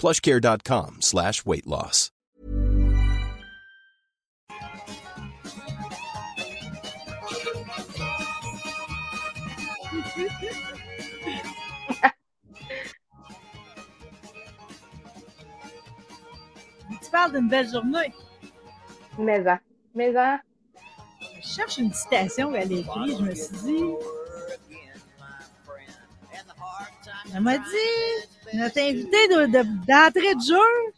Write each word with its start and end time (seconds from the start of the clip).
plushcare.com 0.00 0.96
slash 1.00 1.44
weight 1.44 1.66
loss. 1.66 2.10
Tu 17.02 17.10
parles 17.12 17.32
d'une 17.32 17.48
belle 17.48 17.70
journée. 17.70 18.14
Maison. 19.18 19.58
Maison. 19.94 20.38
Je 21.42 21.46
cherche 21.46 21.76
une 21.76 21.92
citation 21.92 22.54
a 22.54 22.72
écrite. 22.72 23.18
Je 23.18 23.22
me 23.22 23.34
suis 23.34 23.56
dit. 23.64 23.84
Elle 27.34 27.42
m'a 27.42 27.58
dit, 27.58 28.39
notre 28.54 28.78
invité 28.80 29.28
de- 29.28 29.46
de- 29.46 29.86
d'entrée 29.86 30.34
de 30.34 30.40
jeu, 30.46 30.92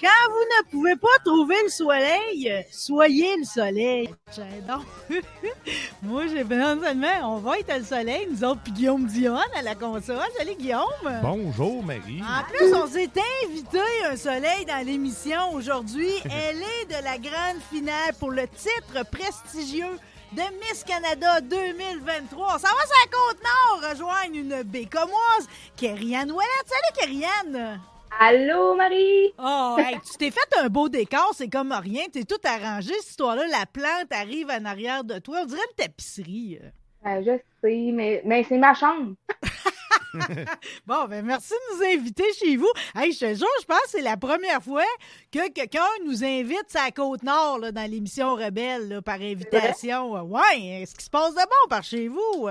quand 0.00 0.30
vous 0.30 0.44
ne 0.56 0.70
pouvez 0.70 0.96
pas 0.96 1.08
trouver 1.24 1.56
le 1.64 1.68
soleil, 1.68 2.64
soyez 2.72 3.36
le 3.36 3.44
soleil. 3.44 4.08
J'adore. 4.34 4.82
Moi, 6.02 6.26
j'ai 6.28 6.42
besoin 6.42 6.80
seulement, 6.82 7.34
on 7.34 7.36
va 7.38 7.58
être 7.58 7.76
le 7.76 7.84
soleil, 7.84 8.26
nous 8.30 8.42
autres, 8.44 8.60
puis 8.62 8.72
Guillaume 8.72 9.04
Dion 9.06 9.36
à 9.54 9.60
la 9.62 9.74
console. 9.74 10.20
Salut 10.38 10.54
Guillaume. 10.58 11.20
Bonjour, 11.22 11.82
Marie. 11.82 12.22
En 12.22 12.44
plus, 12.50 12.72
on 12.74 12.86
s'est 12.86 13.10
invité 13.46 13.80
un 14.10 14.16
soleil 14.16 14.64
dans 14.66 14.84
l'émission 14.86 15.52
aujourd'hui. 15.52 16.12
Elle 16.24 16.56
est 16.62 16.86
de 16.86 17.04
la 17.04 17.18
grande 17.18 17.60
finale 17.70 18.14
pour 18.18 18.30
le 18.30 18.48
titre 18.48 19.04
prestigieux 19.10 19.98
de 20.32 20.42
Miss 20.60 20.84
Canada 20.84 21.40
2023. 21.40 22.46
On 22.46 22.58
s'en 22.58 22.58
va 22.58 22.58
sur 22.58 22.96
la 23.04 23.10
Côte-Nord 23.10 23.90
rejoindre 23.90 24.36
une 24.36 24.62
bécomoise, 24.62 25.48
Kérianne 25.76 26.30
Ouellette. 26.30 26.66
Salut, 26.66 27.00
Kérianne! 27.00 27.80
Allô, 28.18 28.74
Marie? 28.74 29.32
Oh, 29.38 29.76
hey, 29.78 29.98
tu 30.00 30.18
t'es 30.18 30.30
fait 30.30 30.58
un 30.58 30.68
beau 30.68 30.88
décor, 30.88 31.32
c'est 31.34 31.48
comme 31.48 31.72
rien. 31.72 32.04
T'es 32.12 32.24
tout 32.24 32.40
arrangé, 32.44 32.92
cette 33.00 33.10
histoire-là. 33.10 33.46
La 33.46 33.66
plante 33.66 34.12
arrive 34.12 34.50
en 34.50 34.64
arrière 34.64 35.04
de 35.04 35.18
toi. 35.18 35.40
On 35.42 35.46
dirait 35.46 35.60
une 35.70 35.84
tapisserie. 35.84 36.58
Ben, 37.02 37.24
je 37.24 37.38
sais, 37.62 37.90
mais, 37.92 38.22
mais 38.24 38.44
c'est 38.48 38.58
ma 38.58 38.74
chambre. 38.74 39.14
Bon, 40.86 41.06
ben 41.08 41.24
merci 41.24 41.52
de 41.52 41.76
nous 41.76 42.00
inviter 42.00 42.24
chez 42.34 42.56
vous. 42.56 42.70
Hey, 42.94 43.12
je 43.12 43.20
te 43.20 43.34
jure, 43.34 43.46
je 43.60 43.66
pense 43.66 43.82
que 43.82 43.90
c'est 43.90 44.02
la 44.02 44.16
première 44.16 44.62
fois 44.62 44.84
que 45.32 45.50
quelqu'un 45.50 45.80
nous 46.04 46.24
invite 46.24 46.74
à 46.74 46.86
la 46.86 46.90
Côte-Nord 46.90 47.58
là, 47.58 47.72
dans 47.72 47.90
l'émission 47.90 48.34
Rebelle 48.34 48.88
là, 48.88 49.02
par 49.02 49.20
invitation. 49.20 50.12
Ouais, 50.22 50.82
est-ce 50.82 50.94
qui 50.94 51.04
se 51.04 51.10
passe 51.10 51.34
de 51.34 51.40
bon 51.40 51.68
par 51.68 51.82
chez 51.82 52.08
vous? 52.08 52.48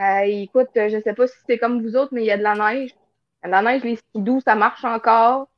Euh, 0.00 0.20
écoute, 0.24 0.70
je 0.74 1.00
sais 1.02 1.14
pas 1.14 1.26
si 1.26 1.36
c'est 1.46 1.58
comme 1.58 1.82
vous 1.82 1.96
autres, 1.96 2.12
mais 2.12 2.22
il 2.22 2.26
y 2.26 2.32
a 2.32 2.38
de 2.38 2.42
la 2.42 2.54
neige. 2.54 2.90
Il 3.42 3.50
y 3.50 3.52
a 3.54 3.60
de 3.60 3.64
la 3.64 3.72
neige, 3.72 3.84
les 3.84 3.96
skidoo, 3.96 4.40
ça 4.40 4.54
marche 4.54 4.84
encore. 4.84 5.48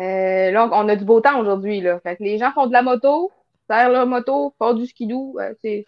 Euh, 0.00 0.50
là, 0.50 0.68
on 0.72 0.88
a 0.88 0.96
du 0.96 1.04
beau 1.04 1.20
temps 1.20 1.40
aujourd'hui, 1.40 1.80
là. 1.80 1.98
Fait 2.00 2.16
que 2.16 2.22
les 2.22 2.38
gens 2.38 2.52
font 2.52 2.66
de 2.66 2.72
la 2.72 2.82
moto, 2.82 3.32
serrent 3.68 3.90
leur 3.90 4.06
moto, 4.06 4.54
font 4.58 4.74
du 4.74 4.86
skidoo. 4.86 5.38
Euh, 5.40 5.54
c'est, 5.62 5.86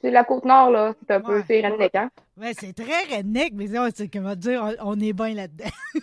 c'est 0.00 0.10
la 0.10 0.24
Côte-Nord, 0.24 0.70
là. 0.70 0.94
C'est 1.06 1.14
un 1.14 1.20
peu, 1.20 1.42
c'est 1.46 1.66
redneck, 1.66 1.94
hein? 1.94 2.10
Ouais, 2.40 2.52
c'est 2.58 2.72
très 2.72 3.16
redneck, 3.16 3.52
mais 3.54 3.66
c'est- 3.94 4.08
comment 4.08 4.34
dire, 4.36 4.62
on, 4.80 4.92
on 4.92 5.00
est 5.00 5.12
bien 5.12 5.34
là-dedans. 5.34 5.64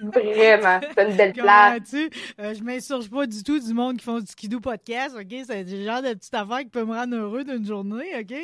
Vraiment. 0.00 0.80
C'est 0.96 1.08
une 1.10 1.16
belle 1.16 1.32
place. 1.32 1.94
Euh, 2.40 2.52
je 2.54 2.62
m'insurge 2.62 3.08
pas 3.08 3.26
du 3.26 3.42
tout 3.42 3.58
du 3.60 3.72
monde 3.72 3.96
qui 3.96 4.04
font 4.04 4.18
du 4.18 4.26
skidoo 4.26 4.60
podcast, 4.60 5.14
OK? 5.18 5.34
C'est 5.46 5.62
le 5.62 5.84
genre 5.84 6.02
de 6.02 6.14
petite 6.14 6.34
affaire 6.34 6.58
qui 6.60 6.66
peut 6.66 6.84
me 6.84 6.94
rendre 6.94 7.16
heureux 7.16 7.44
d'une 7.44 7.64
journée, 7.64 8.10
OK? 8.18 8.34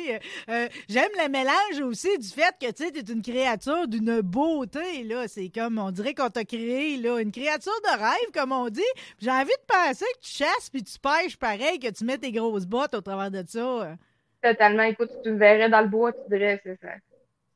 Euh, 0.49 0.67
J'aime 0.87 1.09
le 1.21 1.29
mélange 1.29 1.81
aussi 1.89 2.17
du 2.17 2.27
fait 2.27 2.55
que, 2.59 2.71
tu 2.71 2.85
sais, 2.85 2.91
t'es 2.91 3.11
une 3.11 3.21
créature 3.21 3.87
d'une 3.87 4.21
beauté, 4.21 5.03
là. 5.03 5.27
C'est 5.27 5.49
comme, 5.49 5.77
on 5.77 5.91
dirait 5.91 6.13
qu'on 6.13 6.29
t'a 6.29 6.45
créé, 6.45 6.97
là, 6.97 7.19
une 7.19 7.31
créature 7.31 7.71
de 7.83 7.99
rêve, 7.99 8.31
comme 8.33 8.53
on 8.53 8.69
dit. 8.69 8.81
J'ai 9.19 9.31
envie 9.31 9.45
de 9.49 9.65
penser 9.67 10.05
que 10.15 10.25
tu 10.25 10.31
chasses 10.31 10.69
puis 10.71 10.83
tu 10.83 10.97
pêches 10.99 11.37
pareil, 11.37 11.79
que 11.79 11.89
tu 11.91 12.05
mets 12.05 12.17
tes 12.17 12.31
grosses 12.31 12.65
bottes 12.65 12.93
au 12.95 13.01
travers 13.01 13.29
de 13.29 13.43
ça. 13.47 13.95
Totalement. 14.41 14.83
Écoute, 14.83 15.11
tu 15.23 15.31
me 15.31 15.37
verrais 15.37 15.69
dans 15.69 15.81
le 15.81 15.87
bois, 15.87 16.13
tu 16.13 16.19
dirais, 16.27 16.61
c'est 16.63 16.79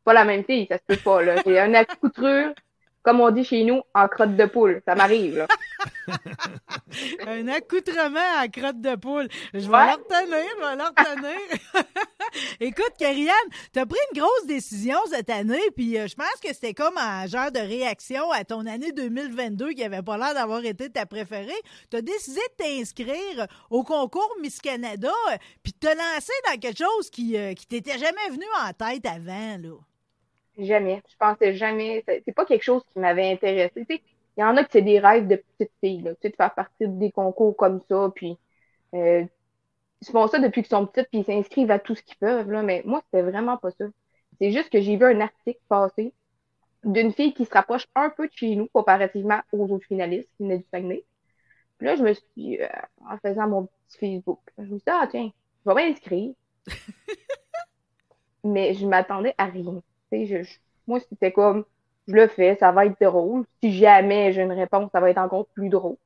pas 0.03 0.13
la 0.13 0.25
même 0.25 0.43
fille, 0.43 0.67
ça 0.69 0.77
se 0.77 0.83
peut 0.85 1.01
pas, 1.03 1.23
là. 1.23 1.35
J'ai 1.45 1.59
une 1.59 1.75
accoutrure, 1.75 2.53
comme 3.05 3.21
on 3.21 3.29
dit 3.31 3.45
chez 3.45 3.63
nous, 3.63 3.81
en 3.93 4.07
crotte 4.07 4.35
de 4.35 4.45
poule. 4.45 4.81
Ça 4.85 4.95
m'arrive, 4.95 5.37
là. 5.37 5.47
Un 7.27 7.47
accoutrement 7.49 8.19
à 8.39 8.47
crotte 8.47 8.81
de 8.81 8.95
poule. 8.95 9.27
Je 9.53 9.59
vais 9.59 9.67
Ouais. 9.67 9.85
le 9.87 9.91
retenir, 9.93 10.49
je 10.57 10.65
vais 10.65 10.75
le 10.75 10.83
retenir. 10.83 11.39
Écoute, 12.59 12.93
Karianne, 12.97 13.33
t'as 13.71 13.85
pris 13.85 13.97
une 14.13 14.19
grosse 14.21 14.45
décision 14.45 14.97
cette 15.09 15.29
année, 15.29 15.61
puis 15.75 15.97
euh, 15.97 16.07
je 16.07 16.15
pense 16.15 16.39
que 16.41 16.49
c'était 16.53 16.73
comme 16.73 16.97
un 16.97 17.27
genre 17.27 17.51
de 17.51 17.59
réaction 17.59 18.31
à 18.31 18.43
ton 18.43 18.65
année 18.65 18.91
2022 18.91 19.71
qui 19.73 19.83
avait 19.83 20.01
pas 20.01 20.17
l'air 20.17 20.33
d'avoir 20.33 20.63
été 20.65 20.89
ta 20.89 21.05
préférée. 21.05 21.51
T'as 21.89 22.01
décidé 22.01 22.41
de 22.59 22.63
t'inscrire 22.63 23.47
au 23.69 23.83
concours 23.83 24.33
Miss 24.41 24.59
Canada, 24.59 25.11
euh, 25.31 25.37
puis 25.63 25.73
de 25.73 25.79
te 25.87 25.93
lancer 25.95 26.33
dans 26.51 26.59
quelque 26.59 26.77
chose 26.83 27.09
qui, 27.09 27.37
euh, 27.37 27.53
qui 27.53 27.67
t'était 27.67 27.97
jamais 27.97 28.29
venu 28.31 28.45
en 28.63 28.71
tête 28.73 29.05
avant, 29.05 29.57
là. 29.61 29.75
Jamais. 30.57 31.01
Je 31.09 31.15
pensais 31.17 31.53
jamais. 31.55 32.03
C'est 32.07 32.33
pas 32.33 32.45
quelque 32.45 32.63
chose 32.63 32.83
qui 32.91 32.99
m'avait 32.99 33.31
intéressé. 33.31 33.85
Il 34.37 34.41
y 34.41 34.43
en 34.43 34.57
a 34.57 34.63
qui 34.63 34.71
c'est 34.73 34.81
des 34.81 34.99
rêves 34.99 35.27
de 35.27 35.35
petites 35.35 35.73
filles, 35.81 36.01
là. 36.01 36.11
De 36.21 36.29
faire 36.35 36.53
partie 36.53 36.87
des 36.87 37.11
concours 37.11 37.55
comme 37.55 37.81
ça, 37.89 38.11
puis 38.13 38.37
euh, 38.93 39.25
ils 40.01 40.11
font 40.11 40.27
ça 40.27 40.39
depuis 40.39 40.61
qu'ils 40.61 40.69
sont 40.69 40.85
petites, 40.87 41.09
puis 41.09 41.19
ils 41.19 41.25
s'inscrivent 41.25 41.71
à 41.71 41.79
tout 41.79 41.95
ce 41.95 42.03
qu'ils 42.03 42.17
peuvent, 42.17 42.51
là. 42.51 42.61
Mais 42.63 42.83
moi, 42.85 43.01
c'était 43.05 43.23
vraiment 43.23 43.57
pas 43.57 43.71
ça. 43.71 43.85
C'est 44.39 44.51
juste 44.51 44.69
que 44.69 44.81
j'ai 44.81 44.97
vu 44.97 45.05
un 45.05 45.21
article 45.21 45.59
passer 45.69 46.13
d'une 46.83 47.11
fille 47.13 47.33
qui 47.33 47.45
se 47.45 47.53
rapproche 47.53 47.87
un 47.95 48.09
peu 48.09 48.27
de 48.27 48.33
chez 48.33 48.55
nous 48.55 48.67
comparativement 48.67 49.41
aux 49.51 49.67
autres 49.71 49.87
finalistes 49.87 50.29
qui 50.37 50.43
venaient 50.43 50.59
du 50.59 50.65
Saguenay. 50.71 51.03
Puis 51.77 51.87
là, 51.87 51.95
je 51.95 52.03
me 52.03 52.13
suis 52.13 52.25
dit, 52.37 52.57
euh, 52.61 52.67
en 53.09 53.17
faisant 53.17 53.47
mon 53.47 53.65
petit 53.65 53.97
Facebook, 53.99 54.39
je 54.57 54.63
me 54.63 54.67
suis 54.67 54.75
dit, 54.77 54.83
ah 54.87 55.07
tiens, 55.09 55.31
je 55.65 55.71
vais 55.71 55.89
m'inscrire. 55.89 56.33
Mais 58.43 58.73
je 58.75 58.85
m'attendais 58.85 59.33
à 59.37 59.45
rien. 59.45 59.81
Je, 60.11 60.43
je- 60.43 60.59
moi, 60.87 60.99
c'était 60.99 61.31
comme, 61.31 61.65
je 62.07 62.13
le 62.15 62.27
fais, 62.27 62.55
ça 62.59 62.71
va 62.71 62.85
être 62.85 62.99
drôle. 63.01 63.45
Si 63.61 63.73
jamais 63.73 64.31
j'ai 64.33 64.41
une 64.43 64.51
réponse, 64.51 64.89
ça 64.91 64.99
va 64.99 65.09
être 65.09 65.17
encore 65.17 65.47
plus 65.49 65.69
drôle. 65.69 65.97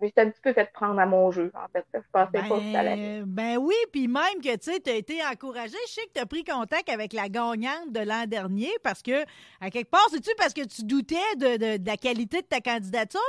Mais 0.00 0.08
j'étais 0.08 0.20
un 0.22 0.30
petit 0.30 0.40
peu 0.42 0.52
fait 0.52 0.70
prendre 0.72 1.00
à 1.00 1.06
mon 1.06 1.30
jeu, 1.30 1.50
en 1.54 1.66
fait. 1.72 1.86
Je 1.94 2.00
pensais 2.12 2.42
pas 2.42 2.60
que 2.60 2.66
ça 2.72 2.80
allait. 2.80 3.00
Ben, 3.00 3.24
ben 3.26 3.56
oui, 3.58 3.74
puis 3.92 4.08
même 4.08 4.40
que 4.42 4.54
tu 4.56 4.70
sais, 4.72 4.80
tu 4.80 4.90
as 4.90 4.94
été 4.96 5.20
encouragé. 5.24 5.76
Je 5.88 5.92
sais 5.92 6.06
que 6.06 6.12
tu 6.14 6.20
as 6.20 6.26
pris 6.26 6.44
contact 6.44 6.88
avec 6.88 7.12
la 7.12 7.28
gagnante 7.28 7.90
de 7.92 8.00
l'an 8.00 8.26
dernier 8.26 8.70
parce 8.82 9.02
que, 9.02 9.22
à 9.60 9.70
quelque 9.70 9.90
part, 9.90 10.06
c'est-tu 10.10 10.30
parce 10.36 10.52
que 10.52 10.66
tu 10.66 10.84
doutais 10.84 11.16
de, 11.36 11.56
de- 11.56 11.76
de 11.78 11.86
la 11.86 11.96
qualité 11.96 12.42
de 12.42 12.46
ta 12.46 12.60
candidature? 12.60 13.20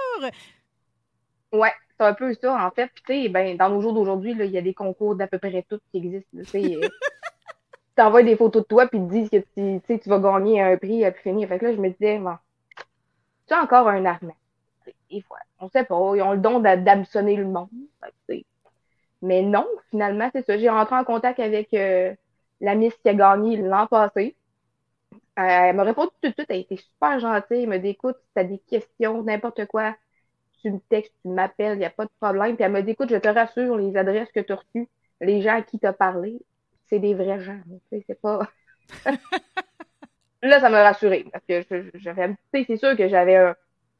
Ouais, 1.54 1.72
c'est 1.98 2.06
un 2.06 2.14
peu 2.14 2.34
ça, 2.34 2.66
en 2.66 2.72
fait. 2.72 2.88
Puis, 2.94 3.04
tu 3.06 3.14
sais, 3.24 3.30
ben, 3.30 3.56
dans 3.58 3.70
nos 3.70 3.82
jours 3.82 3.94
d'aujourd'hui, 3.94 4.32
il 4.32 4.46
y 4.52 4.58
a 4.58 4.62
des 4.62 4.74
concours 4.74 5.16
d'à 5.16 5.28
peu 5.28 5.40
près 5.40 5.64
tout 5.70 5.80
qui 5.92 5.98
existent. 6.00 6.38
t'envoies 7.95 8.24
des 8.24 8.36
photos 8.38 8.63
de 8.63 8.68
toi, 8.68 8.88
puis 8.88 9.00
te 9.00 9.10
disent 9.12 9.30
que 9.30 9.38
tu, 9.38 10.00
tu 10.00 10.10
vas 10.10 10.19
gagner 10.19 10.62
un 10.62 10.78
prix, 10.78 11.04
puis 11.12 11.22
finir. 11.24 11.48
Fait 11.50 11.60
que 11.60 11.66
là, 11.66 11.74
je 11.74 11.80
me 11.81 11.90
disais, 11.90 12.19
bon, 12.19 12.36
tu 13.48 13.54
as 13.54 13.62
encore 13.62 13.88
un 13.88 14.06
armement. 14.06 14.36
Et 15.10 15.24
voilà, 15.30 15.45
on 15.60 15.69
sait 15.69 15.86
pas, 15.86 15.95
ils 16.16 16.22
ont 16.22 16.34
le 16.34 16.40
don 16.40 16.60
d'a- 16.60 16.78
d'hameçonner 16.78 17.36
le 17.36 17.45
monde. 17.45 17.69
Mais 19.22 19.42
non, 19.42 19.66
finalement, 19.90 20.30
c'est 20.34 20.45
ça. 20.45 20.57
J'ai 20.57 20.69
rentré 20.69 20.95
en 20.95 21.04
contact 21.06 21.40
avec 21.40 21.74
euh, 21.74 22.13
la 22.62 22.75
Miss 22.75 22.94
qui 22.95 23.10
a 23.10 23.13
gagné 23.13 23.57
l'an 23.57 23.88
passé. 23.88 24.36
Euh, 25.39 25.42
elle 25.42 25.75
m'a 25.75 25.84
répondu 25.84 26.12
tout 26.22 26.30
de 26.30 26.34
suite, 26.34 26.46
elle 26.50 26.60
été 26.60 26.78
super 26.78 27.19
gentille. 27.19 27.63
Elle 27.63 27.69
m'a 27.69 27.78
dit, 27.80 27.89
écoute, 27.89 28.18
si 28.19 28.28
tu 28.36 28.39
as 28.39 28.44
des 28.44 28.60
questions, 28.60 29.24
n'importe 29.24 29.66
quoi, 29.68 29.96
tu 30.62 30.72
me 30.72 30.80
textes, 30.89 31.13
tu 31.24 31.30
m'appelles, 31.30 31.78
il 31.78 31.80
n'y 31.80 31.86
a 31.86 31.89
pas 31.89 32.06
de 32.06 32.12
problème. 32.19 32.56
Puis 32.56 32.66
elle 32.66 32.72
m'a 32.72 32.81
dit, 32.81 32.92
écoute, 32.92 33.10
je 33.10 33.18
te 33.18 33.28
rassure, 33.28 33.78
les 33.78 33.96
adresses 33.98 34.31
que 34.31 34.42
tu 34.42 34.54
as 34.54 34.57
reçues, 34.57 34.89
les 35.22 35.42
gens 35.42 35.56
à 35.57 35.62
qui 35.62 35.80
tu 35.80 35.88
as 35.88 35.94
parlé, 35.94 36.39
c'est 36.88 37.00
des 37.00 37.14
vrais 37.14 37.42
gens. 37.42 37.60
C'est 37.92 38.20
pas. 38.22 38.50
là, 40.42 40.60
ça 40.60 40.70
m'a 40.70 40.84
rassuré 40.84 41.26
parce 41.32 41.46
que 41.46 41.64
j'avais, 41.96 42.36
c'est 42.54 42.78
sûr 42.78 42.96
que 42.98 43.08
j'avais 43.08 43.36
un, 43.38 43.56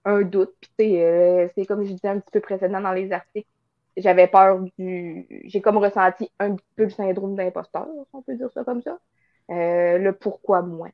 un 0.06 0.22
doute. 0.24 0.56
Puis, 0.78 1.02
euh, 1.02 1.48
c'est 1.56 1.66
comme 1.66 1.84
je 1.84 1.92
disais 1.94 2.08
un 2.10 2.20
petit 2.20 2.32
peu 2.32 2.42
précédent 2.42 2.82
dans 2.82 2.92
les 2.94 3.12
articles, 3.12 3.50
j'avais 3.98 4.28
peur 4.28 4.60
du. 4.78 5.28
J'ai 5.46 5.62
comme 5.62 5.78
ressenti 5.78 6.30
un 6.40 6.56
petit 6.56 6.66
peu 6.76 6.84
le 6.86 6.90
syndrome 6.90 7.36
d'imposteur, 7.36 7.88
si 7.88 8.10
on 8.16 8.22
peut 8.22 8.36
dire 8.36 8.52
ça 8.54 8.64
comme 8.64 8.82
ça. 8.82 9.00
Euh, 9.52 9.98
le 9.98 10.14
pourquoi 10.14 10.62
moi. 10.62 10.90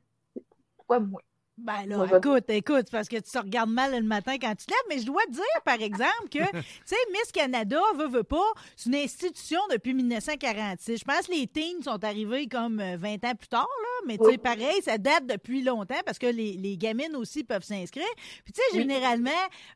Pourquoi 0.76 1.00
moi? 1.00 1.22
Ben 1.62 1.86
là, 1.86 2.06
écoute, 2.16 2.44
écoute, 2.48 2.86
parce 2.90 3.08
que 3.08 3.16
tu 3.16 3.30
te 3.30 3.38
regardes 3.38 3.70
mal 3.70 3.92
le 3.92 4.02
matin 4.02 4.36
quand 4.40 4.54
tu 4.54 4.66
te 4.66 4.70
lèves, 4.70 4.80
mais 4.88 4.98
je 4.98 5.06
dois 5.06 5.22
te 5.26 5.32
dire, 5.32 5.62
par 5.64 5.80
exemple, 5.80 6.28
que, 6.30 6.38
tu 6.52 6.64
sais, 6.86 6.96
Miss 7.12 7.30
Canada, 7.32 7.80
veut, 7.96 8.08
veut 8.08 8.22
pas, 8.22 8.52
c'est 8.76 8.88
une 8.88 8.96
institution 8.96 9.60
depuis 9.70 9.92
1946. 9.92 10.98
Je 10.98 11.04
pense 11.04 11.26
que 11.26 11.32
les 11.32 11.46
teens 11.46 11.82
sont 11.84 12.02
arrivés 12.02 12.46
comme 12.46 12.78
20 12.78 12.84
euh, 12.84 13.28
ans 13.28 13.34
plus 13.34 13.48
tard, 13.48 13.68
là, 13.82 13.89
mais 14.06 14.18
tu 14.18 14.24
sais, 14.24 14.38
pareil, 14.38 14.82
ça 14.82 14.98
date 14.98 15.26
depuis 15.26 15.62
longtemps 15.62 16.00
parce 16.04 16.18
que 16.18 16.26
les, 16.26 16.52
les 16.52 16.76
gamines 16.76 17.16
aussi 17.16 17.44
peuvent 17.44 17.64
s'inscrire. 17.64 18.04
Puis, 18.44 18.52
tu 18.52 18.60
sais, 18.60 18.78
généralement, 18.78 19.30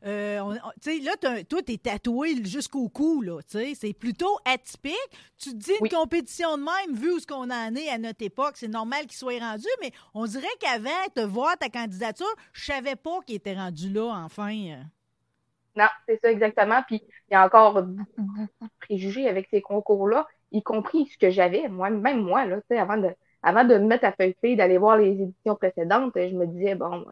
euh, 0.05 0.53
tu 0.81 0.97
sais, 0.97 0.99
là, 0.99 1.43
toi, 1.43 1.61
t'es 1.61 1.77
tatoué 1.77 2.43
jusqu'au 2.43 2.89
cou, 2.89 3.21
là, 3.21 3.41
tu 3.41 3.57
sais, 3.57 3.73
c'est 3.75 3.93
plutôt 3.93 4.37
atypique. 4.45 4.95
Tu 5.37 5.51
te 5.51 5.55
dis 5.55 5.71
une 5.81 5.89
compétition 5.89 6.57
de 6.57 6.63
même, 6.63 6.95
vu 6.95 7.11
où 7.11 7.19
ce 7.19 7.27
qu'on 7.27 7.49
en 7.49 7.75
est 7.75 7.89
à 7.89 7.97
notre 7.97 8.23
époque, 8.23 8.53
c'est 8.55 8.67
normal 8.67 9.01
qu'il 9.01 9.17
soit 9.17 9.39
rendu, 9.39 9.67
mais 9.81 9.91
on 10.13 10.25
dirait 10.25 10.47
qu'avant, 10.59 10.89
te 11.13 11.21
voir 11.21 11.57
ta 11.57 11.69
candidature, 11.69 12.33
je 12.53 12.65
savais 12.65 12.95
pas 12.95 13.19
qu'il 13.25 13.35
était 13.35 13.55
rendu 13.55 13.89
là, 13.89 14.23
enfin. 14.23 14.51
Non, 15.75 15.87
c'est 16.07 16.19
ça 16.21 16.31
exactement. 16.31 16.81
Puis 16.87 17.03
il 17.29 17.33
y 17.33 17.35
a 17.35 17.45
encore 17.45 17.83
beaucoup, 17.83 18.21
beaucoup 18.21 18.65
de 18.65 18.69
préjugés 18.79 19.27
avec 19.27 19.47
ces 19.51 19.61
concours-là, 19.61 20.27
y 20.51 20.63
compris 20.63 21.07
ce 21.07 21.17
que 21.17 21.29
j'avais, 21.29 21.67
moi, 21.67 21.89
même 21.89 22.21
moi, 22.21 22.45
là, 22.45 22.59
avant 22.71 22.97
de, 22.97 23.09
avant 23.45 23.63
de 23.63 23.75
me 23.75 23.85
mettre 23.85 24.05
à 24.05 24.11
feuilleter, 24.11 24.55
d'aller 24.55 24.77
voir 24.79 24.97
les 24.97 25.11
éditions 25.11 25.55
précédentes, 25.55 26.13
je 26.15 26.35
me 26.35 26.47
disais, 26.47 26.73
bon, 26.73 27.05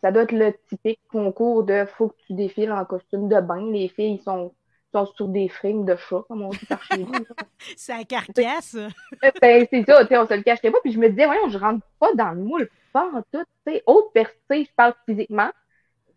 ça 0.00 0.12
doit 0.12 0.22
être 0.22 0.32
le 0.32 0.54
typique 0.68 1.00
concours 1.10 1.64
de 1.64 1.84
faut 1.84 2.08
que 2.08 2.16
tu 2.26 2.34
défiles 2.34 2.70
en 2.70 2.84
costume 2.84 3.28
de 3.28 3.40
bain. 3.40 3.68
Les 3.72 3.88
filles 3.88 4.20
sont, 4.24 4.54
sont 4.94 5.06
sur 5.06 5.26
des 5.26 5.48
frings 5.48 5.84
de 5.84 5.96
chat, 5.96 6.22
comme 6.28 6.42
on 6.42 6.50
dit 6.50 6.64
par 6.66 6.80
chez 6.84 6.98
nous. 6.98 7.12
c'est 7.76 7.92
un 7.92 8.04
carcasse. 8.04 8.76
ben, 9.42 9.66
c'est 9.68 9.84
ça, 9.84 10.00
on 10.00 10.26
se 10.26 10.34
le 10.34 10.42
cachait 10.42 10.70
pas. 10.70 10.78
Puis 10.80 10.92
je 10.92 10.98
me 11.00 11.08
disais, 11.08 11.26
voyons, 11.26 11.48
je 11.48 11.58
rentre 11.58 11.84
pas 11.98 12.14
dans 12.14 12.30
le 12.30 12.40
moule 12.40 12.68
pas 12.92 13.10
en 13.12 13.22
tout. 13.32 13.44
sais, 13.66 13.82
autre 13.86 14.12
personne, 14.12 14.64
je 14.64 14.74
parle 14.76 14.94
physiquement. 15.06 15.50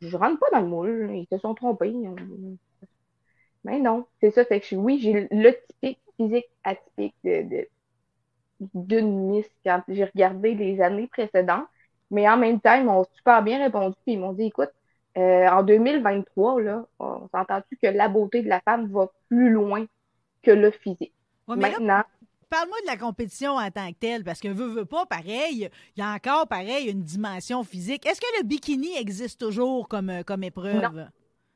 Je 0.02 0.16
rentre 0.16 0.40
pas 0.40 0.50
dans 0.52 0.62
le 0.62 0.68
moule. 0.68 1.10
Ils 1.14 1.28
se 1.32 1.40
sont 1.40 1.56
trompés. 1.56 1.94
Mais 3.64 3.80
non, 3.80 4.06
c'est 4.20 4.32
ça. 4.32 4.46
Fait 4.46 4.60
que 4.60 4.76
oui, 4.76 5.00
j'ai 5.00 5.28
le 5.32 5.52
typique 5.68 6.00
physique 6.18 6.50
atypique 6.64 7.16
de, 7.24 7.68
d'une 8.74 9.28
Miss 9.28 9.46
quand 9.66 9.82
j'ai 9.88 10.06
regardé 10.06 10.54
les 10.54 10.82
années 10.82 11.08
précédentes. 11.08 11.68
Mais 12.10 12.30
en 12.30 12.38
même 12.38 12.60
temps, 12.60 12.76
ils 12.76 12.86
m'ont 12.86 13.06
super 13.16 13.42
bien 13.42 13.60
répondu. 13.60 13.96
Puis 14.06 14.14
ils 14.14 14.20
m'ont 14.20 14.34
dit 14.34 14.46
écoute, 14.46 14.72
euh, 15.18 15.48
en 15.48 15.64
2023, 15.64 16.62
là, 16.62 16.86
on 17.00 17.28
s'entend-tu 17.34 17.78
que 17.78 17.88
la 17.88 18.08
beauté 18.08 18.42
de 18.42 18.50
la 18.50 18.62
femme 18.62 18.92
va 18.92 19.08
plus 19.30 19.50
loin 19.50 19.86
que 20.44 20.52
le 20.52 20.72
physique? 20.72 21.14
Maintenant, 21.48 22.04
parle-moi 22.50 22.78
de 22.82 22.88
la 22.88 22.98
compétition 22.98 23.54
en 23.54 23.72
tant 23.72 23.90
que 23.92 23.98
telle, 23.98 24.24
parce 24.24 24.40
que 24.40 24.48
veut, 24.48 24.68
veut 24.68 24.86
pas, 24.86 25.06
pareil, 25.06 25.70
il 25.96 26.00
y 26.00 26.02
a 26.02 26.14
encore, 26.14 26.48
pareil, 26.48 26.90
une 26.90 27.02
dimension 27.02 27.64
physique. 27.64 28.06
Est-ce 28.06 28.22
que 28.22 28.40
le 28.40 28.44
bikini 28.44 28.96
existe 28.98 29.40
toujours 29.40 29.88
comme, 29.88 30.10
euh, 30.10 30.24
comme 30.24 30.44
épreuve? 30.44 31.08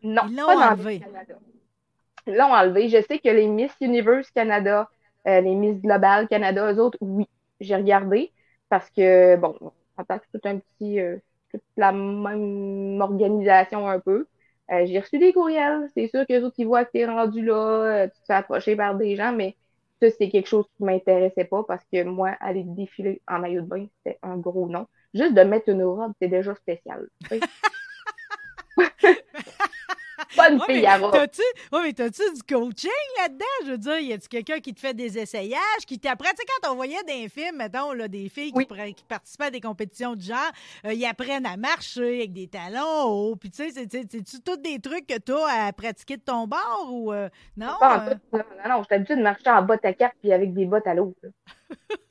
Non. 0.02 0.22
Ils 0.28 0.36
l'ont 0.36 0.50
enlevé. 0.50 1.02
Ils 2.28 2.36
l'ont 2.36 2.54
enlevé. 2.54 2.90
Je 2.90 3.02
sais 3.02 3.20
que 3.20 3.30
les 3.30 3.48
Miss 3.48 3.72
Universe 3.82 4.30
Canada, 4.32 4.90
euh, 5.28 5.42
les 5.42 5.56
Miss 5.56 5.82
Global 5.82 6.28
Canada, 6.28 6.72
eux 6.74 6.80
autres, 6.80 6.98
oui, 7.02 7.28
j'ai 7.60 7.76
regardé, 7.76 8.32
parce 8.70 8.90
que, 8.92 9.36
bon, 9.38 9.56
en 9.98 10.04
tant 10.04 10.20
que 10.20 10.26
tout 10.34 10.42
un 10.48 10.60
petit, 10.60 11.00
euh, 11.00 11.18
toute 11.52 11.62
la 11.78 11.92
même 11.92 13.00
organisation 13.02 13.88
un 13.88 14.00
peu. 14.00 14.28
j'ai 14.70 15.00
reçu 15.00 15.20
des 15.20 15.34
courriels. 15.34 15.90
C'est 15.96 16.08
sûr 16.08 16.26
que 16.28 16.34
les 16.34 16.44
autres, 16.44 16.56
ils 16.58 16.66
voient 16.68 16.86
que 16.86 16.92
tu 16.92 17.00
es 17.00 17.06
rendu 17.06 17.44
là, 17.46 18.08
tu 18.08 18.20
te 18.22 18.26
fais 18.26 18.34
approcher 18.34 18.76
par 18.76 18.96
des 18.96 19.16
gens, 19.16 19.32
mais 19.34 19.56
ça, 20.02 20.10
c'est 20.12 20.30
quelque 20.30 20.48
chose 20.48 20.66
qui 20.78 20.84
m'intéressait 20.84 21.46
pas 21.46 21.64
parce 21.64 21.84
que 21.92 22.04
moi, 22.04 22.32
aller 22.40 22.64
défiler 22.66 23.22
en 23.28 23.40
maillot 23.40 23.62
de 23.62 23.68
bain, 23.68 23.88
c'était 23.98 24.20
un 24.24 24.38
gros 24.38 24.68
nom. 24.68 24.88
Juste 25.14 25.34
de 25.34 25.42
mettre 25.42 25.70
une 25.70 25.84
robe, 25.84 26.14
c'est 26.22 26.28
déjà 26.28 26.54
spécial. 26.56 27.08
pas 30.36 30.50
une 30.50 30.62
fille 30.62 30.86
à 30.86 31.00
Oui, 31.00 31.80
mais 31.84 31.94
t'as-tu 31.94 32.22
du 32.34 32.44
coaching 32.44 32.90
là-dedans? 33.22 33.46
Je 33.66 33.72
veux 33.72 33.78
dire, 33.78 34.00
y 34.00 34.14
a-tu 34.14 34.28
quelqu'un 34.28 34.60
qui 34.60 34.74
te 34.74 34.80
fait 34.80 34.94
des 34.94 35.18
essayages, 35.18 35.86
qui 35.88 36.00
t'apprend? 36.00 36.30
Tu 36.30 36.38
sais, 36.38 36.44
quand 36.62 36.72
on 36.72 36.76
voyait 36.76 37.04
des 37.08 37.30
films, 37.30 37.58
mettons, 37.58 37.94
là, 37.94 38.08
des 38.08 38.30
filles 38.30 38.52
qui, 38.52 38.66
qui, 38.94 39.04
participaient 39.04 39.46
à 39.46 39.52
des 39.52 39.62
compétitions 39.62 40.16
de 40.16 40.22
genre, 40.22 40.38
euh, 40.86 40.94
ils 40.94 41.06
apprennent 41.06 41.46
à 41.46 41.58
marcher 41.58 42.20
avec 42.20 42.34
des 42.34 42.48
talons 42.48 43.04
hauts. 43.06 43.36
Puis, 43.36 43.52
tu 43.52 43.70
sais, 43.70 43.88
c'est-tu 43.90 44.42
tous 44.42 44.58
des 44.58 44.80
trucs 44.80 45.08
que 45.08 45.18
t'as 45.18 45.68
à 45.68 45.74
pratiquer 45.74 46.18
de 46.18 46.24
ton 46.24 46.48
bord 46.48 46.90
ou 46.90 47.14
euh, 47.14 47.30
non? 47.58 47.76
Pas 47.80 48.08
euh? 48.10 48.16
non, 48.34 48.40
non, 48.70 48.84
je 48.90 48.96
habituée 48.96 49.16
de 49.16 49.22
marcher 49.22 49.50
en 49.50 49.62
bottes 49.62 49.86
à 49.86 49.94
cap 49.94 50.14
puis 50.22 50.32
avec 50.32 50.54
des 50.54 50.66
bottes 50.66 50.88
à 50.88 50.94
l'eau. 50.94 51.16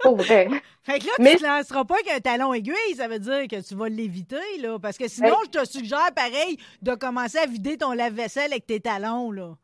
Pour 0.00 0.16
vrai. 0.16 0.48
Fait 0.82 0.98
que 0.98 1.06
là, 1.06 1.12
tu 1.16 1.22
ne 1.22 1.48
lanceras 1.48 1.84
pas 1.84 2.02
qu'un 2.02 2.20
talon 2.20 2.52
aiguille, 2.52 2.94
ça 2.96 3.08
veut 3.08 3.18
dire 3.18 3.48
que 3.48 3.66
tu 3.66 3.74
vas 3.74 3.88
l'éviter, 3.88 4.58
là. 4.60 4.78
Parce 4.78 4.98
que 4.98 5.08
sinon, 5.08 5.36
je 5.44 5.58
te 5.58 5.64
suggère, 5.64 6.12
pareil, 6.14 6.58
de 6.82 6.94
commencer 6.94 7.38
à 7.38 7.46
vider 7.46 7.78
ton 7.78 7.92
lave-vaisselle 7.92 8.52
avec 8.52 8.66
tes 8.66 8.80
talons, 8.80 9.30
là. 9.30 9.54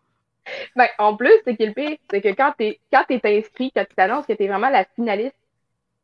Ben, 0.77 0.89
en 0.99 1.17
plus, 1.17 1.33
c'est 1.45 1.57
que 1.57 1.65
le 1.65 1.75
pire, 1.75 1.99
c'est 2.11 2.23
que 2.23 2.29
quand 2.29 2.55
tu 2.59 2.75
quand 2.91 3.05
es 3.11 3.39
inscrit, 3.39 3.71
quand 3.75 3.85
tu 3.85 3.95
t'annonces 3.95 4.27
que 4.27 4.33
tu 4.33 4.45
es 4.45 4.49
vraiment 4.49 4.71
la 4.71 4.87
finaliste 4.97 5.37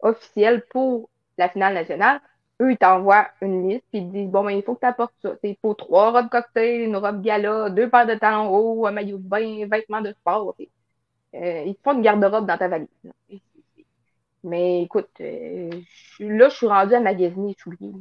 officielle 0.01 0.65
pour 0.71 1.09
la 1.39 1.49
finale 1.49 1.75
nationale, 1.75 2.21
eux, 2.61 2.73
ils 2.73 2.79
t'envoient 2.79 3.29
une 3.41 3.69
liste, 3.69 3.85
puis 3.91 4.01
ils 4.01 4.09
te 4.09 4.13
disent, 4.13 4.31
bon, 4.31 4.45
ben, 4.45 4.51
il 4.51 4.63
faut 4.63 4.75
que 4.75 4.81
tu 4.81 4.87
apportes 4.87 5.15
ça. 5.23 5.35
Il 5.43 5.57
faut 5.61 5.75
trois 5.75 6.13
robes 6.13 6.29
cocktail, 6.29 6.83
une 6.83 6.97
robe 6.97 7.23
gala, 7.23 7.71
deux 7.71 7.89
paires 7.89 8.07
de 8.07 8.15
talons 8.15 8.49
hauts, 8.49 8.87
un 8.87 8.93
maillot 8.93 9.19
de 9.19 9.29
bain, 9.29 9.67
vêtements 9.71 10.01
de 10.01 10.13
sport. 10.13 10.55
Euh, 11.35 11.63
ils 11.67 11.75
te 11.75 11.83
font 11.83 11.95
une 11.95 12.03
garde-robe 12.03 12.47
dans 12.47 12.57
ta 12.57 12.69
valise. 12.69 12.89
Mais 14.47 14.83
écoute, 14.85 15.11
euh, 15.21 15.71
là, 16.21 16.49
je 16.49 16.55
suis 16.57 16.67
rendue 16.67 16.95
à 16.95 17.01
magasiner 17.01 17.55
souliers. 17.59 17.93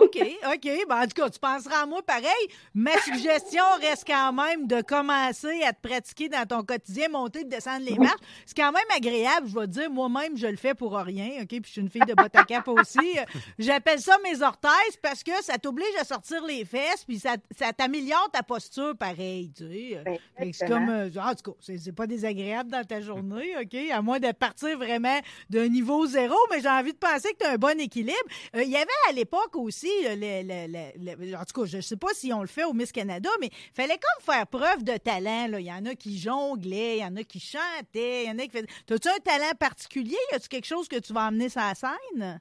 OK, 0.00 0.18
OK. 0.52 0.68
Ben, 0.88 1.02
en 1.02 1.06
tout 1.06 1.22
cas, 1.22 1.30
tu 1.30 1.38
penseras 1.38 1.82
à 1.82 1.86
moi 1.86 2.02
pareil. 2.02 2.48
Ma 2.74 2.96
suggestion 2.98 3.62
reste 3.80 4.04
quand 4.06 4.32
même 4.32 4.66
de 4.66 4.80
commencer 4.82 5.62
à 5.62 5.72
te 5.72 5.86
pratiquer 5.86 6.28
dans 6.28 6.46
ton 6.46 6.62
quotidien, 6.62 7.08
monter 7.08 7.40
et 7.40 7.44
descendre 7.44 7.84
les 7.84 7.96
marches. 7.96 8.20
C'est 8.46 8.56
quand 8.56 8.72
même 8.72 8.82
agréable, 8.96 9.48
je 9.48 9.54
vais 9.54 9.66
te 9.66 9.72
dire. 9.72 9.90
Moi-même, 9.90 10.36
je 10.36 10.46
le 10.46 10.56
fais 10.56 10.74
pour 10.74 10.96
rien, 10.96 11.42
OK? 11.42 11.48
Puis 11.48 11.62
je 11.64 11.70
suis 11.70 11.80
une 11.80 11.90
fille 11.90 12.02
de 12.06 12.14
botte 12.14 12.34
à 12.34 12.44
cap 12.44 12.66
aussi. 12.68 13.18
J'appelle 13.58 14.00
ça 14.00 14.16
mes 14.24 14.42
orthèses 14.42 14.96
parce 15.02 15.22
que 15.22 15.32
ça 15.42 15.58
t'oblige 15.58 15.94
à 16.00 16.04
sortir 16.04 16.44
les 16.44 16.64
fesses 16.64 17.04
puis 17.06 17.18
ça, 17.18 17.36
ça 17.56 17.72
t'améliore 17.72 18.30
ta 18.32 18.42
posture 18.42 18.96
pareil, 18.96 19.52
tu 19.56 19.64
sais. 19.64 20.02
Ben, 20.04 20.52
c'est 20.52 20.66
comme... 20.66 20.88
Euh, 20.88 21.10
en 21.16 21.34
tout 21.34 21.52
cas, 21.52 21.58
c'est 21.60 21.94
pas 21.94 22.06
désagréable 22.06 22.70
dans 22.70 22.84
ta 22.84 23.00
journée, 23.00 23.54
OK? 23.60 23.76
À 23.92 24.02
moins 24.02 24.20
de 24.20 24.32
partir 24.32 24.76
vraiment 24.76 25.18
d'un 25.50 25.68
niveau 25.68 26.06
zéro, 26.06 26.36
mais 26.50 26.60
j'ai 26.60 26.68
envie 26.68 26.92
de 26.92 26.98
penser 26.98 27.32
que 27.32 27.38
tu 27.38 27.46
as 27.46 27.52
un 27.52 27.56
bon 27.56 27.78
équilibre. 27.80 28.14
Euh, 28.56 28.62
il 28.62 28.70
y 28.70 28.76
avait 28.76 28.88
à 29.08 29.12
l'époque 29.12 29.54
aussi 29.54 29.83
en 29.88 31.44
tout 31.44 31.60
cas, 31.60 31.66
je 31.66 31.76
ne 31.76 31.82
sais 31.82 31.96
pas 31.96 32.08
si 32.14 32.32
on 32.32 32.40
le 32.40 32.46
fait 32.46 32.64
au 32.64 32.72
Miss 32.72 32.92
Canada, 32.92 33.28
mais 33.40 33.48
il 33.48 33.74
fallait 33.74 33.98
comme 33.98 34.34
faire 34.34 34.46
preuve 34.46 34.84
de 34.84 34.96
talent. 34.96 35.48
Il 35.58 35.64
y 35.64 35.72
en 35.72 35.84
a 35.86 35.94
qui 35.94 36.18
jonglaient, 36.18 36.98
il 36.98 37.02
y 37.02 37.04
en 37.04 37.16
a 37.16 37.22
qui 37.22 37.40
chantaient, 37.40 38.24
il 38.24 38.28
y 38.28 38.30
en 38.30 38.38
a 38.38 38.42
qui 38.42 38.50
faisaient. 38.50 38.66
As-tu 38.90 39.08
un 39.08 39.18
talent 39.22 39.54
particulier? 39.58 40.16
Y 40.32 40.34
a-tu 40.36 40.48
quelque 40.48 40.66
chose 40.66 40.88
que 40.88 40.98
tu 40.98 41.12
vas 41.12 41.26
amener 41.26 41.48
sur 41.48 41.60
la 41.60 41.74
scène? 41.74 42.40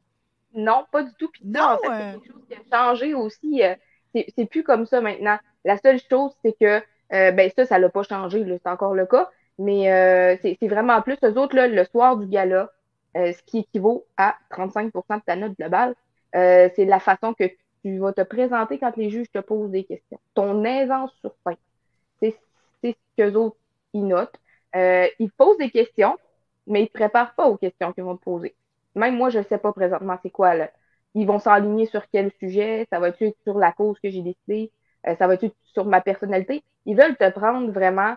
Non, 0.53 0.85
pas 0.91 1.03
du 1.03 1.11
tout. 1.17 1.31
non, 1.43 1.77
c'est 1.81 1.89
euh. 1.89 2.11
quelque 2.13 2.31
chose 2.31 2.43
qui 2.47 2.55
a 2.55 2.77
changé 2.77 3.13
aussi. 3.13 3.63
Euh, 3.63 3.75
c'est 4.13 4.45
plus 4.45 4.63
comme 4.63 4.85
ça 4.85 5.01
maintenant. 5.01 5.37
La 5.65 5.77
seule 5.77 5.99
chose, 6.09 6.31
c'est 6.43 6.55
que, 6.59 6.81
euh, 7.13 7.31
ben 7.31 7.49
ça, 7.55 7.65
ça 7.65 7.79
l'a 7.79 7.89
pas 7.89 8.03
changé, 8.03 8.45
c'est 8.45 8.69
encore 8.69 8.93
le 8.93 9.05
cas. 9.05 9.29
Mais 9.57 10.37
c'est 10.41 10.67
vraiment 10.67 11.01
plus, 11.01 11.17
eux 11.23 11.37
autres, 11.37 11.55
là, 11.55 11.67
le 11.67 11.83
soir 11.85 12.17
du 12.17 12.27
gala, 12.27 12.71
ce 13.15 13.41
qui 13.43 13.59
équivaut 13.59 14.05
à 14.17 14.35
35% 14.51 14.91
de 15.17 15.21
ta 15.23 15.35
note 15.35 15.57
globale, 15.57 15.95
euh, 16.35 16.69
c'est 16.75 16.85
la 16.85 16.99
façon 16.99 17.33
que 17.33 17.45
tu 17.83 17.97
vas 17.99 18.13
te 18.13 18.21
présenter 18.21 18.79
quand 18.79 18.95
les 18.97 19.09
juges 19.09 19.31
te 19.31 19.39
posent 19.39 19.71
des 19.71 19.83
questions. 19.83 20.19
Ton 20.33 20.63
aisance 20.63 21.11
sur 21.21 21.33
scène. 21.45 21.57
C'est 22.21 22.35
ce 22.83 22.93
qu'eux 23.17 23.33
autres, 23.33 23.57
ils 23.93 24.07
notent. 24.07 24.39
Euh, 24.75 25.07
ils 25.19 25.31
posent 25.31 25.57
des 25.57 25.69
questions, 25.69 26.17
mais 26.67 26.81
ils 26.81 26.83
ne 26.83 26.87
te 26.87 26.93
préparent 26.93 27.35
pas 27.35 27.47
aux 27.47 27.57
questions 27.57 27.93
qu'ils 27.93 28.03
vont 28.03 28.17
te 28.17 28.23
poser. 28.23 28.55
Même 28.95 29.15
moi, 29.15 29.29
je 29.29 29.39
ne 29.39 29.43
sais 29.43 29.57
pas 29.57 29.73
présentement 29.73 30.17
c'est 30.23 30.29
quoi. 30.29 30.55
Là. 30.55 30.71
Ils 31.15 31.27
vont 31.27 31.39
s'aligner 31.39 31.85
sur 31.85 32.09
quel 32.09 32.31
sujet. 32.39 32.87
Ça 32.91 32.99
va 32.99 33.09
être 33.09 33.35
sur 33.43 33.57
la 33.59 33.71
cause 33.71 33.99
que 33.99 34.09
j'ai 34.09 34.21
décidé. 34.21 34.71
Euh, 35.07 35.15
ça 35.17 35.27
va 35.27 35.35
être 35.35 35.45
sur 35.63 35.85
ma 35.85 36.01
personnalité. 36.01 36.63
Ils 36.85 36.95
veulent 36.95 37.17
te 37.17 37.29
prendre 37.29 37.71
vraiment 37.71 38.15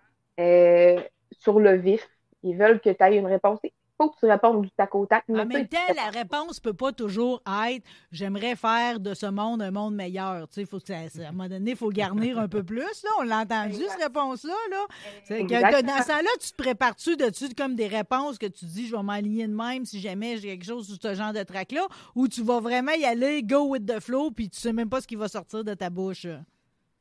sur 1.33 1.61
le 1.61 1.75
vif. 1.77 2.09
Ils 2.43 2.57
veulent 2.57 2.81
que 2.81 2.91
tu 2.91 3.03
aies 3.03 3.17
une 3.17 3.27
réponse 3.27 3.61
faut 3.97 4.11
que 4.11 4.19
tu 4.19 4.27
répondes 4.27 4.63
du 4.63 4.71
tac 4.71 4.95
au 4.95 5.07
tac. 5.07 5.25
En 5.29 5.45
même 5.45 5.69
temps, 5.69 5.79
la 5.95 6.11
réponse 6.11 6.61
peut 6.61 6.75
pas 6.75 6.93
toujours 6.93 7.43
être 7.65 7.85
j'aimerais 8.13 8.57
faire 8.57 9.01
de 9.01 9.15
ce 9.15 9.27
monde 9.27 9.63
un 9.63 9.71
monde 9.71 9.95
meilleur. 9.95 10.49
Tu 10.49 10.61
sais, 10.61 10.67
faut 10.67 10.79
que 10.79 10.93
à 10.93 11.29
un 11.29 11.33
moment 11.33 11.49
donné, 11.49 11.73
il 11.73 11.77
faut 11.77 11.91
garnir 11.91 12.39
un 12.39 12.49
peu 12.49 12.63
plus. 12.63 12.81
Là. 12.81 13.11
On 13.21 13.23
l'a 13.23 13.41
entendu, 13.41 13.83
cette 13.89 14.03
réponse-là. 14.03 14.55
Là. 14.71 15.83
dans 15.83 16.03
ça 16.03 16.23
là 16.23 16.31
tu 16.41 16.51
te 16.51 16.57
prépares-tu 16.57 17.17
dessus 17.17 17.49
comme 17.57 17.75
des 17.75 17.87
réponses 17.87 18.39
que 18.39 18.47
tu 18.47 18.65
dis 18.65 18.87
je 18.87 18.97
vais 18.97 19.03
m'aligner 19.03 19.47
de 19.47 19.55
même 19.55 19.85
si 19.85 20.01
jamais 20.01 20.37
j'ai 20.37 20.49
quelque 20.49 20.65
chose 20.65 20.87
sur 20.87 20.97
ce 21.01 21.15
genre 21.15 21.33
de 21.33 21.43
track-là, 21.43 21.87
ou 22.15 22.29
tu 22.29 22.43
vas 22.43 22.61
vraiment 22.61 22.93
y 22.93 23.05
aller, 23.05 23.43
go 23.43 23.69
with 23.69 23.87
the 23.87 24.01
flow, 24.01 24.31
puis 24.31 24.49
tu 24.49 24.61
sais 24.61 24.73
même 24.73 24.89
pas 24.89 25.01
ce 25.01 25.07
qui 25.07 25.17
va 25.17 25.29
sortir 25.29 25.65
de 25.65 25.75
ta 25.75 25.91
bouche? 25.91 26.27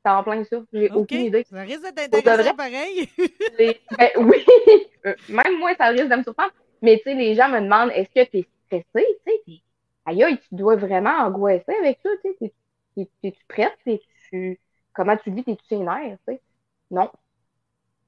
C'est 0.06 0.12
en 0.12 0.24
plein 0.24 0.44
ça. 0.44 0.58
J'ai 0.72 0.92
aucune 0.92 1.22
idée. 1.22 1.46
Ça 1.50 1.62
risque 1.62 1.82
d'être 1.96 2.16
intéressant 2.16 2.56
pareil. 2.56 3.10
ben, 3.58 4.10
oui. 4.18 4.46
Euh, 5.06 5.14
même 5.30 5.60
moi, 5.60 5.72
ça 5.78 5.90
risque 5.90 6.08
de 6.08 6.16
me 6.16 6.24
surprendre. 6.24 6.50
Mais 6.86 6.98
tu 7.00 7.04
sais, 7.06 7.15
les 7.15 7.36
gens 7.36 7.50
me 7.50 7.62
demandent 7.62 7.92
est-ce 7.94 8.10
que 8.12 8.30
tu 8.30 8.39
es 8.39 8.48
stressé? 8.68 9.08
Tu 9.48 9.62
aïe, 10.06 10.39
tu 10.39 10.56
dois 10.56 10.75
vraiment 10.77 11.12
angoisser 11.27 11.74
avec 11.82 12.00
ça. 12.04 12.10
Tu 12.24 12.36
sais, 12.39 12.54
es-tu 13.24 13.46
prête? 13.48 13.77
tu 14.32 14.60
Comment 14.94 15.18
tu 15.18 15.32
vis? 15.32 15.44
T'es-tu 15.44 15.65
sénère? 15.68 16.18
Tu 16.27 16.36
sais? 16.36 16.42
Non. 16.92 17.12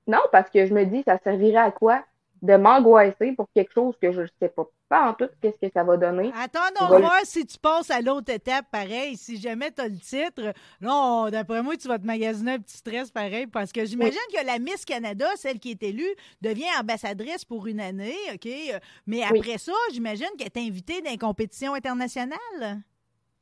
Non, 0.07 0.21
parce 0.31 0.49
que 0.49 0.65
je 0.65 0.73
me 0.73 0.85
dis, 0.85 1.03
ça 1.03 1.19
servirait 1.19 1.57
à 1.57 1.71
quoi? 1.71 2.03
De 2.41 2.55
m'angoisser 2.55 3.33
pour 3.33 3.47
quelque 3.53 3.73
chose 3.73 3.95
que 4.01 4.11
je 4.11 4.21
ne 4.21 4.27
sais 4.39 4.49
pas 4.49 4.67
pas 4.89 5.09
en 5.09 5.13
tout 5.13 5.27
qu'est-ce 5.41 5.67
que 5.67 5.71
ça 5.73 5.83
va 5.83 5.97
donner. 5.97 6.31
Attends, 6.35 6.59
on 6.81 6.99
voir 6.99 7.19
si 7.23 7.45
tu 7.45 7.57
passes 7.57 7.91
à 7.91 8.01
l'autre 8.01 8.31
étape 8.31 8.65
pareil. 8.71 9.17
Si 9.17 9.39
jamais 9.39 9.71
tu 9.71 9.81
as 9.81 9.87
le 9.87 9.97
titre, 9.97 10.53
non, 10.81 11.29
d'après 11.29 11.61
moi, 11.61 11.75
tu 11.75 11.87
vas 11.87 11.99
te 11.99 12.05
magasiner 12.05 12.53
un 12.53 12.59
petit 12.59 12.77
stress 12.77 13.11
pareil 13.11 13.47
parce 13.47 13.71
que 13.71 13.85
j'imagine 13.85 14.17
que 14.33 14.45
la 14.45 14.59
Miss 14.59 14.85
Canada, 14.85 15.25
celle 15.35 15.59
qui 15.59 15.71
est 15.71 15.83
élue, 15.83 16.15
devient 16.41 16.69
ambassadrice 16.79 17.43
pour 17.43 17.67
une 17.67 17.79
année, 17.79 18.15
OK? 18.33 18.47
Mais 19.05 19.23
après 19.23 19.57
ça, 19.57 19.73
j'imagine 19.91 20.29
qu'elle 20.37 20.47
est 20.47 20.67
invitée 20.67 21.01
dans 21.01 21.11
les 21.11 21.17
compétitions 21.17 21.73
internationales. 21.73 22.81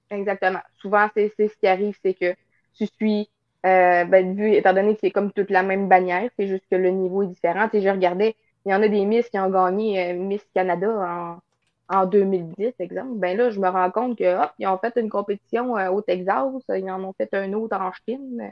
Exactement. 0.09 0.61
Souvent, 0.81 1.07
c'est 1.15 1.31
ce 1.37 1.57
qui 1.59 1.67
arrive, 1.67 1.95
c'est 2.03 2.13
que 2.13 2.33
tu 2.75 2.87
suis 2.87 3.29
euh, 3.65 4.03
ben, 4.05 4.35
vu, 4.35 4.53
étant 4.53 4.73
donné 4.73 4.93
que 4.93 4.99
c'est 5.03 5.11
comme 5.11 5.31
toute 5.31 5.49
la 5.49 5.63
même 5.63 5.87
bannière, 5.87 6.29
c'est 6.37 6.47
juste 6.47 6.65
que 6.69 6.75
le 6.75 6.89
niveau 6.89 7.23
est 7.23 7.27
différent. 7.27 7.67
Et 7.73 7.81
je 7.81 7.89
regardais 7.89 8.35
il 8.65 8.71
y 8.71 8.75
en 8.75 8.81
a 8.81 8.87
des 8.87 9.05
Miss 9.05 9.29
qui 9.29 9.39
ont 9.39 9.49
gagné 9.49 10.11
euh, 10.11 10.13
Miss 10.15 10.41
Canada 10.53 10.89
en, 10.89 11.39
en 11.95 12.05
2010, 12.05 12.73
exemple. 12.79 13.13
Ben 13.15 13.37
là, 13.37 13.49
je 13.49 13.59
me 13.59 13.69
rends 13.69 13.91
compte 13.91 14.17
que 14.17 14.43
hop, 14.43 14.51
ils 14.59 14.67
ont 14.67 14.77
fait 14.77 14.93
une 14.97 15.09
compétition 15.09 15.77
euh, 15.77 15.89
au 15.89 16.01
Texas, 16.01 16.47
ils 16.69 16.89
en 16.89 17.03
ont 17.03 17.13
fait 17.13 17.33
un 17.33 17.53
autre 17.53 17.77
en 17.77 17.91
Chine. 18.07 18.51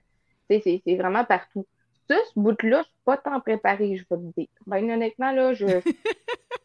C'est 0.50 0.82
vraiment 0.98 1.26
partout. 1.26 1.66
Ça, 2.10 2.16
ce 2.34 2.40
bout-là, 2.40 2.80
je 2.80 2.88
suis 2.88 2.94
pas 3.06 3.18
tant 3.18 3.40
préparée, 3.40 3.96
je 3.98 4.04
vais 4.10 4.22
te 4.22 4.40
dire. 4.40 4.48
Ben 4.68 4.90
honnêtement, 4.92 5.32
là, 5.32 5.54
je. 5.54 5.66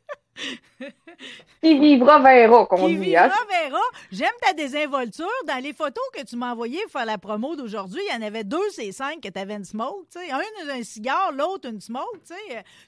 Qui 1.61 1.78
vivra 1.78 2.21
verra, 2.21 2.66
qu'on 2.66 2.87
Qui 2.87 2.97
vivra 2.97 3.28
verra. 3.28 3.80
J'aime 4.12 4.28
ta 4.40 4.52
désinvolture. 4.52 5.26
Dans 5.47 5.62
les 5.62 5.73
photos 5.73 6.04
que 6.14 6.23
tu 6.23 6.37
m'as 6.37 6.52
envoyées 6.52 6.80
pour 6.85 6.92
faire 6.92 7.04
la 7.07 7.18
promo 7.18 7.57
d'aujourd'hui, 7.57 8.00
il 8.09 8.14
y 8.14 8.16
en 8.16 8.25
avait 8.25 8.45
deux, 8.45 8.71
c'est 8.71 8.92
cinq 8.92 9.21
que 9.21 9.28
tu 9.28 9.38
avais 9.38 9.54
une 9.54 9.64
smoke. 9.64 10.07
sais. 10.11 10.30
Un, 10.30 10.40
un 10.71 10.83
cigare, 10.85 11.33
l'autre, 11.33 11.68
une 11.68 11.80
smoke. 11.80 12.21
Tu 12.26 12.35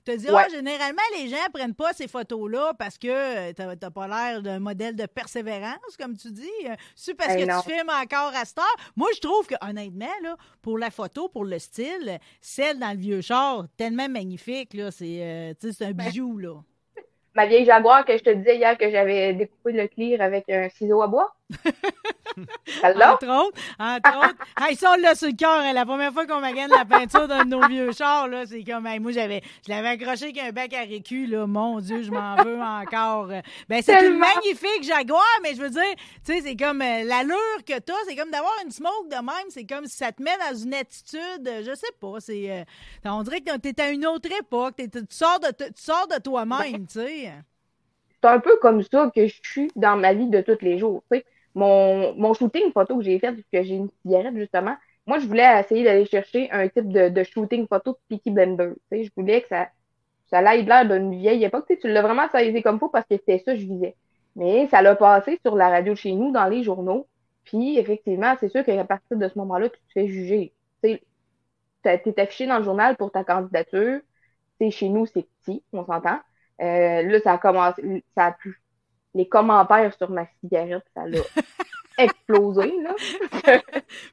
te 0.04 0.16
dis, 0.16 0.28
ah, 0.28 0.46
généralement, 0.50 1.02
les 1.18 1.28
gens 1.28 1.44
ne 1.46 1.52
prennent 1.52 1.74
pas 1.74 1.92
ces 1.92 2.06
photos-là 2.06 2.72
parce 2.78 2.96
que 2.96 3.08
euh, 3.08 3.52
tu 3.52 3.62
n'as 3.62 3.90
pas 3.90 4.06
l'air 4.06 4.42
d'un 4.42 4.60
modèle 4.60 4.94
de 4.94 5.06
persévérance, 5.06 5.96
comme 5.98 6.16
tu 6.16 6.30
dis. 6.30 6.48
C'est 6.94 7.14
parce 7.14 7.34
que 7.34 7.44
tu 7.44 7.70
filmes 7.70 7.90
encore 7.90 8.32
à 8.34 8.44
Star. 8.44 8.72
Moi, 8.94 9.08
je 9.14 9.20
trouve 9.20 9.46
que, 9.46 9.54
honnêtement, 9.60 10.06
là, 10.22 10.36
pour 10.62 10.78
la 10.78 10.90
photo, 10.90 11.28
pour 11.28 11.44
le 11.44 11.58
style, 11.58 12.18
celle 12.40 12.78
dans 12.78 12.92
le 12.92 12.98
vieux 12.98 13.20
char, 13.20 13.64
tellement 13.76 14.08
magnifique. 14.08 14.76
C'est 14.90 15.20
euh, 15.22 15.52
un 15.80 15.92
ben, 15.92 16.06
bijou. 16.06 16.38
Là 16.38 16.54
ma 17.34 17.46
vieille 17.46 17.64
Jaguar 17.64 18.04
que 18.04 18.16
je 18.16 18.22
te 18.22 18.30
disais 18.30 18.56
hier 18.56 18.76
que 18.78 18.90
j'avais 18.90 19.34
découpé 19.34 19.72
le 19.72 19.88
clear 19.88 20.20
avec 20.20 20.48
un 20.48 20.68
ciseau 20.68 21.02
à 21.02 21.08
bois. 21.08 21.34
Entre 22.82 23.28
autres, 23.28 23.60
entre 23.78 24.18
autres. 24.18 24.44
hey, 24.60 24.76
ça, 24.76 24.94
on 24.96 25.00
l'a 25.00 25.14
sur 25.14 25.28
le 25.28 25.34
cœur. 25.34 25.60
Hein, 25.60 25.72
la 25.72 25.84
première 25.84 26.12
fois 26.12 26.26
qu'on 26.26 26.40
gagne 26.40 26.68
la 26.68 26.84
peinture 26.84 27.28
d'un 27.28 27.44
de 27.44 27.50
nos 27.50 27.66
vieux 27.66 27.92
chars, 27.92 28.28
là, 28.28 28.46
c'est 28.46 28.64
comme, 28.64 28.88
moi, 29.00 29.12
j'avais, 29.12 29.42
je 29.66 29.72
l'avais 29.72 29.88
accroché 29.88 30.26
avec 30.26 30.38
un 30.38 30.52
bec 30.52 30.72
à 30.74 30.80
récu, 30.80 31.26
là. 31.26 31.46
Mon 31.46 31.80
Dieu, 31.80 32.02
je 32.02 32.10
m'en 32.10 32.36
veux 32.36 32.60
encore. 32.60 33.28
Ben, 33.68 33.82
c'est 33.82 34.06
une 34.06 34.18
magnifique 34.18 34.82
Jaguar, 34.82 35.24
mais 35.42 35.54
je 35.54 35.62
veux 35.62 35.70
dire, 35.70 35.94
tu 36.24 36.32
sais, 36.32 36.40
c'est 36.42 36.56
comme 36.56 36.80
euh, 36.82 37.04
l'allure 37.04 37.64
que 37.66 37.78
t'as, 37.78 37.94
c'est 38.06 38.16
comme 38.16 38.30
d'avoir 38.30 38.54
une 38.64 38.70
smoke 38.70 39.08
de 39.08 39.16
même, 39.16 39.50
c'est 39.50 39.66
comme 39.66 39.86
si 39.86 39.96
ça 39.96 40.12
te 40.12 40.22
met 40.22 40.36
dans 40.38 40.56
une 40.56 40.74
attitude, 40.74 41.46
euh, 41.46 41.62
je 41.64 41.74
sais 41.74 41.92
pas, 42.00 42.20
c'est, 42.20 42.50
euh, 42.50 42.64
on 43.04 43.22
dirait 43.22 43.40
que 43.40 43.56
t'es 43.56 43.80
à 43.80 43.90
une 43.90 44.06
autre 44.06 44.30
époque, 44.38 44.74
tu 44.76 45.00
sors 45.10 45.40
de, 45.40 45.48
tu 45.48 45.72
sors 45.76 46.06
de 46.08 46.20
toi-même, 46.22 46.72
ben, 46.72 46.86
tu 46.86 47.00
sais. 47.00 47.32
C'est 48.22 48.28
un 48.28 48.38
peu 48.38 48.56
comme 48.60 48.82
ça 48.82 49.10
que 49.14 49.26
je 49.26 49.40
suis 49.42 49.70
dans 49.76 49.96
ma 49.96 50.12
vie 50.12 50.28
de 50.28 50.40
tous 50.42 50.58
les 50.60 50.78
jours, 50.78 51.02
tu 51.10 51.18
sais 51.18 51.26
mon, 51.54 52.14
mon 52.14 52.34
shooting 52.34 52.72
photo 52.72 52.96
que 52.98 53.02
j'ai 53.04 53.18
fait, 53.18 53.34
que 53.52 53.62
j'ai 53.62 53.74
une 53.74 53.90
cigarette, 54.02 54.36
justement, 54.36 54.76
moi, 55.06 55.18
je 55.18 55.26
voulais 55.26 55.60
essayer 55.60 55.84
d'aller 55.84 56.06
chercher 56.06 56.50
un 56.52 56.68
type 56.68 56.88
de, 56.88 57.08
de 57.08 57.22
shooting 57.24 57.66
photo 57.66 57.92
de 57.92 57.98
Peaky 58.08 58.30
Blender. 58.30 58.72
Je 58.92 59.08
voulais 59.16 59.42
que 59.42 59.48
ça, 59.48 59.68
ça 60.26 60.40
l'aille 60.42 60.64
l'air 60.64 60.86
d'une 60.88 61.12
vieille 61.16 61.44
époque. 61.44 61.66
Tu 61.80 61.88
l'as 61.88 62.02
vraiment 62.02 62.28
saisi 62.30 62.62
comme 62.62 62.78
faut 62.78 62.88
parce 62.88 63.06
que 63.06 63.16
c'était 63.16 63.38
ça 63.40 63.54
que 63.54 63.58
je 63.60 63.66
visais. 63.66 63.96
Mais 64.36 64.68
ça 64.68 64.82
l'a 64.82 64.94
passé 64.96 65.38
sur 65.44 65.56
la 65.56 65.68
radio 65.70 65.94
chez 65.96 66.12
nous, 66.12 66.32
dans 66.32 66.46
les 66.46 66.62
journaux. 66.62 67.08
Puis, 67.44 67.78
effectivement, 67.78 68.34
c'est 68.40 68.48
sûr 68.48 68.64
qu'à 68.64 68.84
partir 68.84 69.16
de 69.16 69.28
ce 69.28 69.38
moment-là, 69.38 69.68
tu 69.70 69.78
te 69.80 69.92
fais 69.92 70.06
juger. 70.08 70.54
Tu 70.82 71.00
es 71.84 72.20
affiché 72.20 72.46
dans 72.46 72.58
le 72.58 72.64
journal 72.64 72.96
pour 72.96 73.10
ta 73.12 73.24
candidature. 73.24 74.00
sais, 74.60 74.70
chez 74.70 74.88
nous, 74.88 75.06
c'est 75.06 75.26
petit, 75.44 75.64
on 75.72 75.84
s'entend. 75.86 76.20
Euh, 76.60 77.02
là, 77.02 77.20
ça 77.22 77.34
a 77.34 77.38
commencé, 77.38 78.04
ça 78.16 78.26
a 78.26 78.32
pu 78.32 78.59
les 79.14 79.28
commentaires 79.28 79.92
sur 79.96 80.10
ma 80.10 80.26
cigarette, 80.40 80.84
ça 80.94 81.06
l'a 81.06 81.20
explosé, 81.98 82.72
là. 82.82 82.94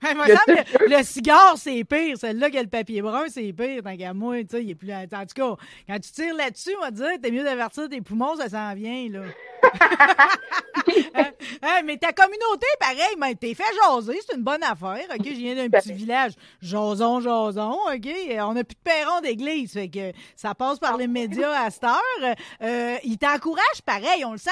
le, 0.88 1.04
cigare, 1.04 1.58
c'est 1.58 1.84
pire. 1.84 2.18
Celle-là 2.18 2.50
qui 2.50 2.58
a 2.58 2.63
le 2.63 2.70
papier 2.70 3.01
brun, 3.01 3.25
c'est 3.30 3.54
pire. 3.54 3.84
Tant 3.84 3.96
qu'à 3.96 4.13
moi, 4.13 4.39
tu 4.42 4.48
sais, 4.51 4.63
il 4.63 4.72
est 4.72 4.75
plus. 4.75 4.92
En 4.94 5.06
tout 5.06 5.08
cas, 5.36 5.56
quand 5.88 6.00
tu 6.00 6.12
tires 6.12 6.36
là-dessus, 6.36 6.75
on 6.77 6.82
va 6.82 6.92
te 6.92 6.96
dire, 6.96 7.12
t'es 7.22 7.32
mieux 7.32 7.44
d'avertir 7.44 7.88
tes 7.89 8.01
poumons, 8.01 8.36
ça 8.36 8.50
s'en 8.50 8.74
vient, 8.75 9.08
là. 9.10 9.22
Hein? 11.13 11.32
Hein, 11.62 11.82
mais 11.84 11.98
ta 11.98 12.13
communauté, 12.13 12.66
pareil, 12.80 13.16
mais 13.20 13.36
t'es 13.36 13.54
fait 13.54 13.63
jaser, 13.84 14.20
c'est 14.25 14.38
une 14.38 14.44
bonne 14.44 14.63
affaire, 14.63 15.04
OK? 15.13 15.25
Je 15.25 15.32
viens 15.32 15.56
d'un 15.56 15.70
petit 15.70 15.92
village, 15.92 16.34
jason, 16.62 17.20
jason, 17.20 17.77
OK? 17.94 18.08
On 18.39 18.54
n'a 18.54 18.63
plus 18.63 18.75
de 18.75 18.82
perron 18.84 19.20
d'église, 19.22 19.74
fait 19.74 19.89
que 19.89 20.12
ça 20.36 20.56
passe 20.56 20.80
par 20.80 20.96
les 20.96 21.08
médias 21.08 21.66
à 21.66 21.70
cette 21.70 21.84
heure. 21.84 22.36
Euh, 22.62 22.96
ils 23.04 23.18
t'encouragent, 23.18 23.82
pareil, 23.86 24.24
on 24.24 24.32
le 24.32 24.38
sait. 24.38 24.51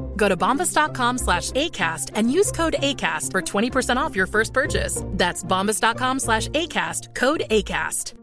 Go 0.15 0.27
to 0.29 0.37
bombas.com 0.37 1.17
slash 1.19 1.51
ACAST 1.51 2.11
and 2.15 2.31
use 2.31 2.51
code 2.51 2.75
ACAST 2.79 3.31
for 3.31 3.41
20% 3.41 3.97
off 3.97 4.15
your 4.15 4.27
first 4.27 4.53
purchase. 4.53 5.03
That's 5.09 5.43
bombas.com 5.43 6.19
slash 6.19 6.47
ACAST, 6.49 7.13
code 7.13 7.43
ACAST. 7.49 8.13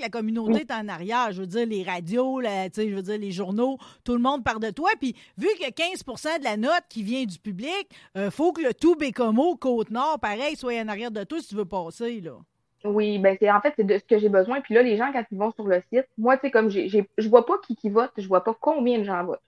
La 0.00 0.08
communauté 0.08 0.62
est 0.62 0.70
en 0.70 0.88
arrière. 0.88 1.30
Je 1.32 1.42
veux 1.42 1.46
dire, 1.46 1.66
les 1.66 1.82
radios, 1.82 2.40
je 2.42 2.94
veux 2.94 3.02
dire, 3.02 3.18
les 3.18 3.32
journaux, 3.32 3.76
tout 4.02 4.14
le 4.14 4.18
monde 4.18 4.42
parle 4.42 4.60
de 4.60 4.70
toi. 4.70 4.90
Puis, 4.98 5.14
vu 5.36 5.48
que 5.58 5.70
15 5.70 6.38
de 6.38 6.44
la 6.44 6.56
note 6.56 6.84
qui 6.88 7.02
vient 7.02 7.24
du 7.24 7.38
public, 7.38 7.86
euh, 8.16 8.30
faut 8.30 8.52
que 8.52 8.62
le 8.62 8.72
tout 8.72 8.96
Bécomo, 8.96 9.56
Côte-Nord, 9.56 10.18
pareil, 10.18 10.56
soit 10.56 10.80
en 10.80 10.88
arrière 10.88 11.10
de 11.10 11.22
toi 11.24 11.40
si 11.40 11.48
tu 11.48 11.54
veux 11.54 11.66
passer, 11.66 12.22
là. 12.22 12.38
Oui, 12.84 13.18
ben 13.18 13.36
c'est 13.38 13.50
en 13.50 13.60
fait 13.60 13.74
c'est 13.76 13.84
de 13.84 13.98
ce 13.98 14.04
que 14.04 14.18
j'ai 14.18 14.28
besoin. 14.28 14.60
Puis 14.60 14.74
là, 14.74 14.82
les 14.82 14.96
gens, 14.96 15.12
quand 15.12 15.24
ils 15.30 15.38
vont 15.38 15.50
sur 15.52 15.66
le 15.66 15.82
site, 15.92 16.06
moi, 16.16 16.36
tu 16.36 16.46
sais, 16.46 16.50
comme 16.50 16.70
j'ai, 16.70 16.88
je 16.88 17.28
vois 17.28 17.44
pas 17.44 17.58
qui 17.58 17.76
qui 17.76 17.90
vote, 17.90 18.12
je 18.16 18.26
vois 18.26 18.42
pas 18.42 18.56
combien 18.58 18.98
de 18.98 19.04
gens 19.04 19.22
votent. 19.24 19.42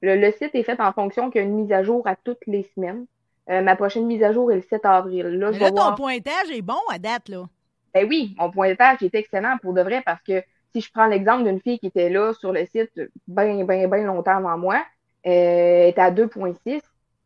Le, 0.00 0.30
site 0.30 0.54
est 0.54 0.62
fait 0.62 0.80
en 0.80 0.92
fonction 0.92 1.30
qu'il 1.30 1.40
y 1.40 1.44
a 1.44 1.46
une 1.46 1.54
mise 1.54 1.72
à 1.72 1.82
jour 1.82 2.06
à 2.06 2.14
toutes 2.16 2.46
les 2.46 2.62
semaines. 2.74 3.06
Euh, 3.50 3.62
ma 3.62 3.76
prochaine 3.76 4.06
mise 4.06 4.22
à 4.22 4.32
jour 4.32 4.52
est 4.52 4.56
le 4.56 4.62
7 4.62 4.84
avril. 4.84 5.26
Là, 5.26 5.50
là 5.50 5.70
ton 5.72 5.94
pointage 5.96 6.50
est 6.52 6.62
bon 6.62 6.78
à 6.90 6.98
date, 6.98 7.28
là. 7.28 7.46
Ben 7.94 8.06
oui, 8.08 8.34
mon 8.38 8.50
pointage 8.50 9.02
est 9.02 9.14
excellent 9.14 9.56
pour 9.60 9.72
de 9.72 9.80
vrai 9.80 10.02
parce 10.04 10.22
que 10.22 10.42
si 10.72 10.80
je 10.80 10.90
prends 10.92 11.06
l'exemple 11.06 11.44
d'une 11.44 11.60
fille 11.60 11.78
qui 11.78 11.86
était 11.86 12.10
là 12.10 12.32
sur 12.34 12.52
le 12.52 12.64
site 12.66 12.92
bien, 13.26 13.64
bien, 13.64 13.88
bien 13.88 14.04
longtemps 14.04 14.36
avant 14.36 14.58
moi, 14.58 14.84
elle 15.22 15.88
était 15.88 16.00
à 16.00 16.10
2.6. 16.10 16.80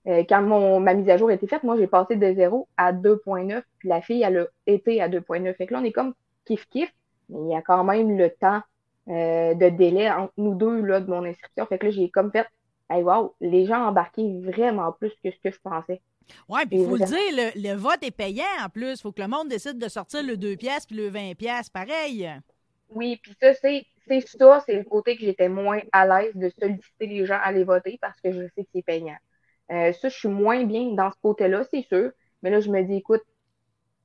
Euh, 0.08 0.24
quand 0.28 0.42
mon, 0.42 0.80
ma 0.80 0.94
mise 0.94 1.08
à 1.08 1.16
jour 1.16 1.28
a 1.28 1.34
été 1.34 1.46
faite, 1.46 1.62
moi, 1.62 1.76
j'ai 1.76 1.86
passé 1.86 2.16
de 2.16 2.34
0 2.34 2.68
à 2.76 2.92
2.9, 2.92 3.62
puis 3.78 3.88
la 3.88 4.00
fille, 4.00 4.22
elle 4.22 4.38
a 4.38 4.46
été 4.66 5.00
à 5.00 5.08
2.9. 5.08 5.54
Fait 5.54 5.66
que 5.66 5.74
là, 5.74 5.80
on 5.80 5.84
est 5.84 5.92
comme 5.92 6.14
kiff-kiff, 6.48 6.88
mais 7.28 7.38
il 7.40 7.50
y 7.50 7.54
a 7.54 7.62
quand 7.62 7.84
même 7.84 8.16
le 8.16 8.30
temps 8.30 8.62
euh, 9.08 9.54
de 9.54 9.68
délai 9.68 10.10
entre 10.10 10.32
nous 10.36 10.54
deux 10.54 10.80
là, 10.80 11.00
de 11.00 11.08
mon 11.08 11.24
inscription. 11.24 11.66
Fait 11.66 11.78
que 11.78 11.86
là, 11.86 11.92
j'ai 11.92 12.10
comme 12.10 12.32
fait, 12.32 12.46
hey, 12.90 13.02
wow, 13.02 13.34
les 13.40 13.66
gens 13.66 13.86
embarqué 13.86 14.40
vraiment 14.40 14.92
plus 14.92 15.12
que 15.22 15.30
ce 15.30 15.38
que 15.42 15.50
je 15.50 15.60
pensais. 15.62 16.00
Oui, 16.48 16.60
puis 16.66 16.80
il 16.80 16.86
faut 16.86 16.96
le 16.96 17.04
dire, 17.04 17.52
le, 17.56 17.76
vote 17.76 18.02
est 18.02 18.10
payant 18.10 18.44
en 18.64 18.68
plus. 18.68 18.92
Il 18.92 18.98
faut 18.98 19.12
que 19.12 19.22
le 19.22 19.28
monde 19.28 19.48
décide 19.48 19.78
de 19.78 19.88
sortir 19.88 20.22
le 20.22 20.36
2 20.36 20.56
pièces 20.56 20.86
puis 20.86 20.96
le 20.96 21.08
20 21.08 21.34
pièces 21.36 21.68
pareil. 21.68 22.28
Oui, 22.90 23.18
puis 23.22 23.34
ça, 23.40 23.54
c'est 23.54 23.86
ça, 24.26 24.62
c'est 24.66 24.76
le 24.76 24.84
côté 24.84 25.16
que 25.16 25.24
j'étais 25.24 25.48
moins 25.48 25.80
à 25.92 26.06
l'aise 26.06 26.34
de 26.34 26.50
solliciter 26.58 27.06
les 27.06 27.24
gens 27.24 27.36
à 27.36 27.48
aller 27.48 27.64
voter 27.64 27.98
parce 28.00 28.20
que 28.20 28.32
je 28.32 28.42
sais 28.54 28.64
que 28.64 28.68
c'est 28.74 28.82
payant. 28.82 29.16
Euh, 29.70 29.92
ça, 29.92 30.08
je 30.08 30.16
suis 30.16 30.28
moins 30.28 30.64
bien 30.64 30.92
dans 30.94 31.10
ce 31.10 31.16
côté-là, 31.22 31.64
c'est 31.70 31.82
sûr. 31.82 32.10
Mais 32.42 32.50
là, 32.50 32.60
je 32.60 32.70
me 32.70 32.82
dis, 32.82 32.96
écoute, 32.96 33.22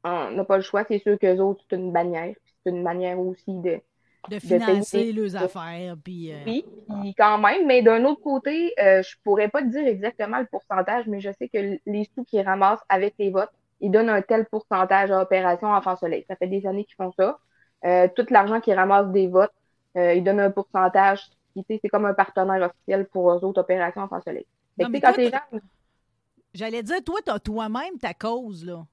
on 0.04 0.32
n'a 0.32 0.44
pas 0.46 0.58
le 0.58 0.64
choix, 0.64 0.84
c'est 0.88 1.00
sûr 1.00 1.18
qu'eux 1.20 1.38
autres, 1.40 1.64
c'est 1.70 1.76
une 1.76 1.92
bannière. 1.92 2.36
C'est 2.64 2.70
une 2.72 2.84
manière 2.84 3.20
aussi 3.20 3.54
de, 3.54 3.82
de 4.30 4.40
financer 4.40 5.12
leurs 5.12 5.36
affaires. 5.36 5.96
Puis, 6.04 6.32
euh, 6.32 6.38
Oui, 6.46 6.66
puis 7.02 7.16
quand 7.16 7.38
même. 7.38 7.66
Mais 7.66 7.82
d'un 7.82 8.04
autre 8.06 8.22
côté, 8.22 8.74
euh, 8.80 9.02
je 9.02 9.16
pourrais 9.24 9.50
pas 9.50 9.62
te 9.62 9.68
dire 9.68 9.88
exactement 9.88 10.40
le 10.40 10.46
pourcentage, 10.46 11.08
mais 11.08 11.20
je 11.20 11.32
sais 11.40 11.50
que 11.50 11.78
les 11.86 12.10
sous 12.14 12.24
qu'ils 12.24 12.42
ramassent 12.42 12.84
avec 12.90 13.16
les 13.20 13.30
votes, 13.32 13.52
ils 13.80 13.92
donnent 13.92 14.10
un 14.10 14.22
tel 14.22 14.46
pourcentage 14.46 15.12
à 15.12 15.22
Opération 15.22 15.68
Enfant 15.70 15.96
Soleil. 15.98 16.26
Ça 16.28 16.36
fait 16.36 16.48
des 16.48 16.66
années 16.66 16.86
qu'ils 16.86 16.96
font 16.96 17.12
ça. 17.18 17.40
Euh, 17.86 18.08
tout 18.16 18.26
l'argent 18.32 18.60
qu'ils 18.60 18.74
ramassent 18.74 19.12
des 19.12 19.28
votes, 19.28 19.54
euh, 19.98 20.14
ils 20.14 20.24
donnent 20.24 20.40
un 20.40 20.52
pourcentage. 20.52 21.30
C'est 21.68 21.90
comme 21.90 22.06
un 22.06 22.14
partenaire 22.14 22.62
officiel 22.70 23.08
pour 23.08 23.32
eux 23.32 23.44
autres 23.44 23.62
Opération 23.62 24.02
Enfant 24.02 24.22
Soleil. 24.22 24.46
J'allais 26.54 26.84
dire, 26.84 27.04
toi, 27.04 27.20
tu 27.24 27.32
as 27.32 27.40
toi-même 27.40 27.98
ta 28.00 28.14
cause, 28.14 28.66
là. 28.66 28.86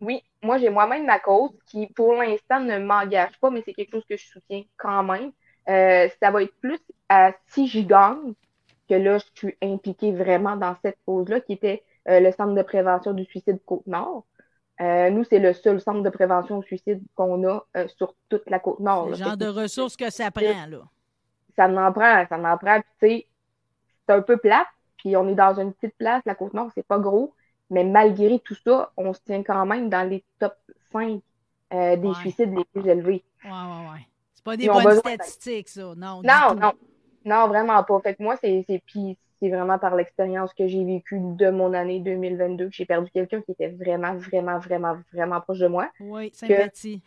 Oui, 0.00 0.22
moi, 0.42 0.56
j'ai 0.58 0.70
moi-même 0.70 1.04
ma 1.04 1.18
cause 1.18 1.50
qui, 1.66 1.86
pour 1.88 2.14
l'instant, 2.14 2.60
ne 2.60 2.78
m'engage 2.78 3.38
pas, 3.40 3.50
mais 3.50 3.62
c'est 3.64 3.74
quelque 3.74 3.92
chose 3.92 4.06
que 4.08 4.16
je 4.16 4.26
soutiens 4.26 4.62
quand 4.78 5.02
même. 5.02 5.32
Euh, 5.68 6.08
ça 6.22 6.30
va 6.30 6.42
être 6.42 6.54
plus 6.60 6.80
à 7.08 7.32
si 7.48 7.66
j'y 7.66 7.84
gagne 7.84 8.32
que 8.88 8.94
là, 8.94 9.18
je 9.18 9.26
suis 9.34 9.56
impliquée 9.62 10.12
vraiment 10.12 10.56
dans 10.56 10.74
cette 10.82 10.96
cause-là, 11.04 11.40
qui 11.40 11.52
était 11.52 11.84
euh, 12.08 12.20
le 12.20 12.32
Centre 12.32 12.54
de 12.54 12.62
prévention 12.62 13.12
du 13.12 13.24
suicide 13.24 13.60
Côte-Nord. 13.66 14.24
Euh, 14.80 15.10
nous, 15.10 15.24
c'est 15.24 15.38
le 15.38 15.52
seul 15.52 15.78
centre 15.78 16.00
de 16.00 16.08
prévention 16.08 16.60
du 16.60 16.66
suicide 16.66 17.02
qu'on 17.14 17.46
a 17.46 17.62
sur 17.98 18.14
toute 18.30 18.48
la 18.48 18.58
Côte-Nord. 18.58 19.10
Le 19.10 19.14
genre 19.16 19.36
de 19.36 19.46
ressources 19.46 19.94
que 19.94 20.08
ça 20.08 20.30
prend, 20.30 20.66
là. 20.66 20.80
Ça 21.54 21.68
m'en 21.68 21.92
prend, 21.92 22.24
ça 22.26 22.38
m'en 22.38 22.56
prend. 22.56 22.78
tu 22.78 22.86
sais, 23.00 23.26
c'est 24.08 24.14
un 24.14 24.22
peu 24.22 24.38
plate, 24.38 24.66
puis 25.00 25.16
on 25.16 25.26
est 25.28 25.34
dans 25.34 25.58
une 25.58 25.72
petite 25.72 25.96
place, 25.96 26.22
la 26.26 26.34
Côte-Nord, 26.34 26.70
c'est 26.74 26.86
pas 26.86 26.98
gros. 26.98 27.32
Mais 27.70 27.84
malgré 27.84 28.38
tout 28.40 28.54
ça, 28.54 28.92
on 28.96 29.12
se 29.14 29.20
tient 29.20 29.42
quand 29.42 29.64
même 29.64 29.88
dans 29.88 30.08
les 30.08 30.24
top 30.38 30.54
5 30.92 31.20
euh, 31.72 31.96
des 31.96 32.14
suicides 32.14 32.52
les 32.54 32.64
plus 32.64 32.88
élevés. 32.88 33.24
Ouais, 33.44 33.50
ouais, 33.50 33.92
ouais. 33.92 34.06
C'est 34.34 34.44
pas 34.44 34.56
des 34.56 34.66
bonnes 34.66 34.98
statistiques, 34.98 35.68
ça. 35.68 35.94
Non, 35.96 36.20
non, 36.22 36.54
non. 36.54 36.72
Non, 37.24 37.48
vraiment 37.48 37.82
pas. 37.84 38.00
Fait 38.00 38.14
que 38.14 38.22
moi, 38.22 38.36
c'est 38.40 38.64
vraiment 39.42 39.78
par 39.78 39.94
l'expérience 39.94 40.52
que 40.52 40.66
j'ai 40.66 40.84
vécue 40.84 41.18
de 41.20 41.50
mon 41.50 41.72
année 41.72 42.00
2022 42.00 42.66
que 42.66 42.74
j'ai 42.74 42.86
perdu 42.86 43.10
quelqu'un 43.10 43.40
qui 43.40 43.52
était 43.52 43.68
vraiment, 43.68 44.14
vraiment, 44.14 44.58
vraiment, 44.58 44.96
vraiment 45.12 45.40
proche 45.40 45.58
de 45.58 45.66
moi. 45.66 45.90
Oui, 46.00 46.30
sympathie. 46.34 47.02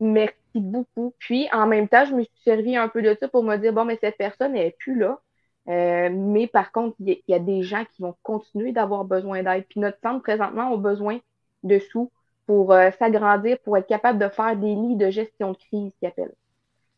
merci 0.00 0.34
beaucoup. 0.54 1.14
Puis, 1.18 1.48
en 1.52 1.66
même 1.66 1.88
temps, 1.88 2.04
je 2.04 2.14
me 2.14 2.22
suis 2.22 2.40
servi 2.44 2.76
un 2.76 2.88
peu 2.88 3.02
de 3.02 3.16
ça 3.18 3.28
pour 3.28 3.42
me 3.42 3.56
dire, 3.56 3.72
bon, 3.72 3.84
mais 3.84 3.98
cette 4.00 4.16
personne, 4.16 4.54
elle 4.56 4.66
n'est 4.66 4.76
plus 4.78 4.98
là. 4.98 5.20
Euh, 5.68 6.10
mais 6.12 6.46
par 6.46 6.72
contre, 6.72 6.96
il 7.00 7.20
y, 7.26 7.34
a 7.34 7.38
des 7.38 7.62
gens 7.62 7.84
qui 7.84 8.02
vont 8.02 8.14
continuer 8.22 8.72
d'avoir 8.72 9.04
besoin 9.04 9.42
d'aide. 9.42 9.64
Puis 9.68 9.80
notre 9.80 9.98
centre, 10.00 10.22
présentement, 10.22 10.72
a 10.72 10.76
besoin 10.76 11.18
de 11.62 11.78
sous 11.78 12.10
pour 12.46 12.72
euh, 12.72 12.90
s'agrandir, 12.98 13.58
pour 13.60 13.76
être 13.78 13.86
capable 13.86 14.18
de 14.18 14.28
faire 14.28 14.56
des 14.56 14.74
lits 14.74 14.96
de 14.96 15.10
gestion 15.10 15.52
de 15.52 15.56
crise, 15.56 15.92
qui 15.98 16.06
appellent. 16.06 16.34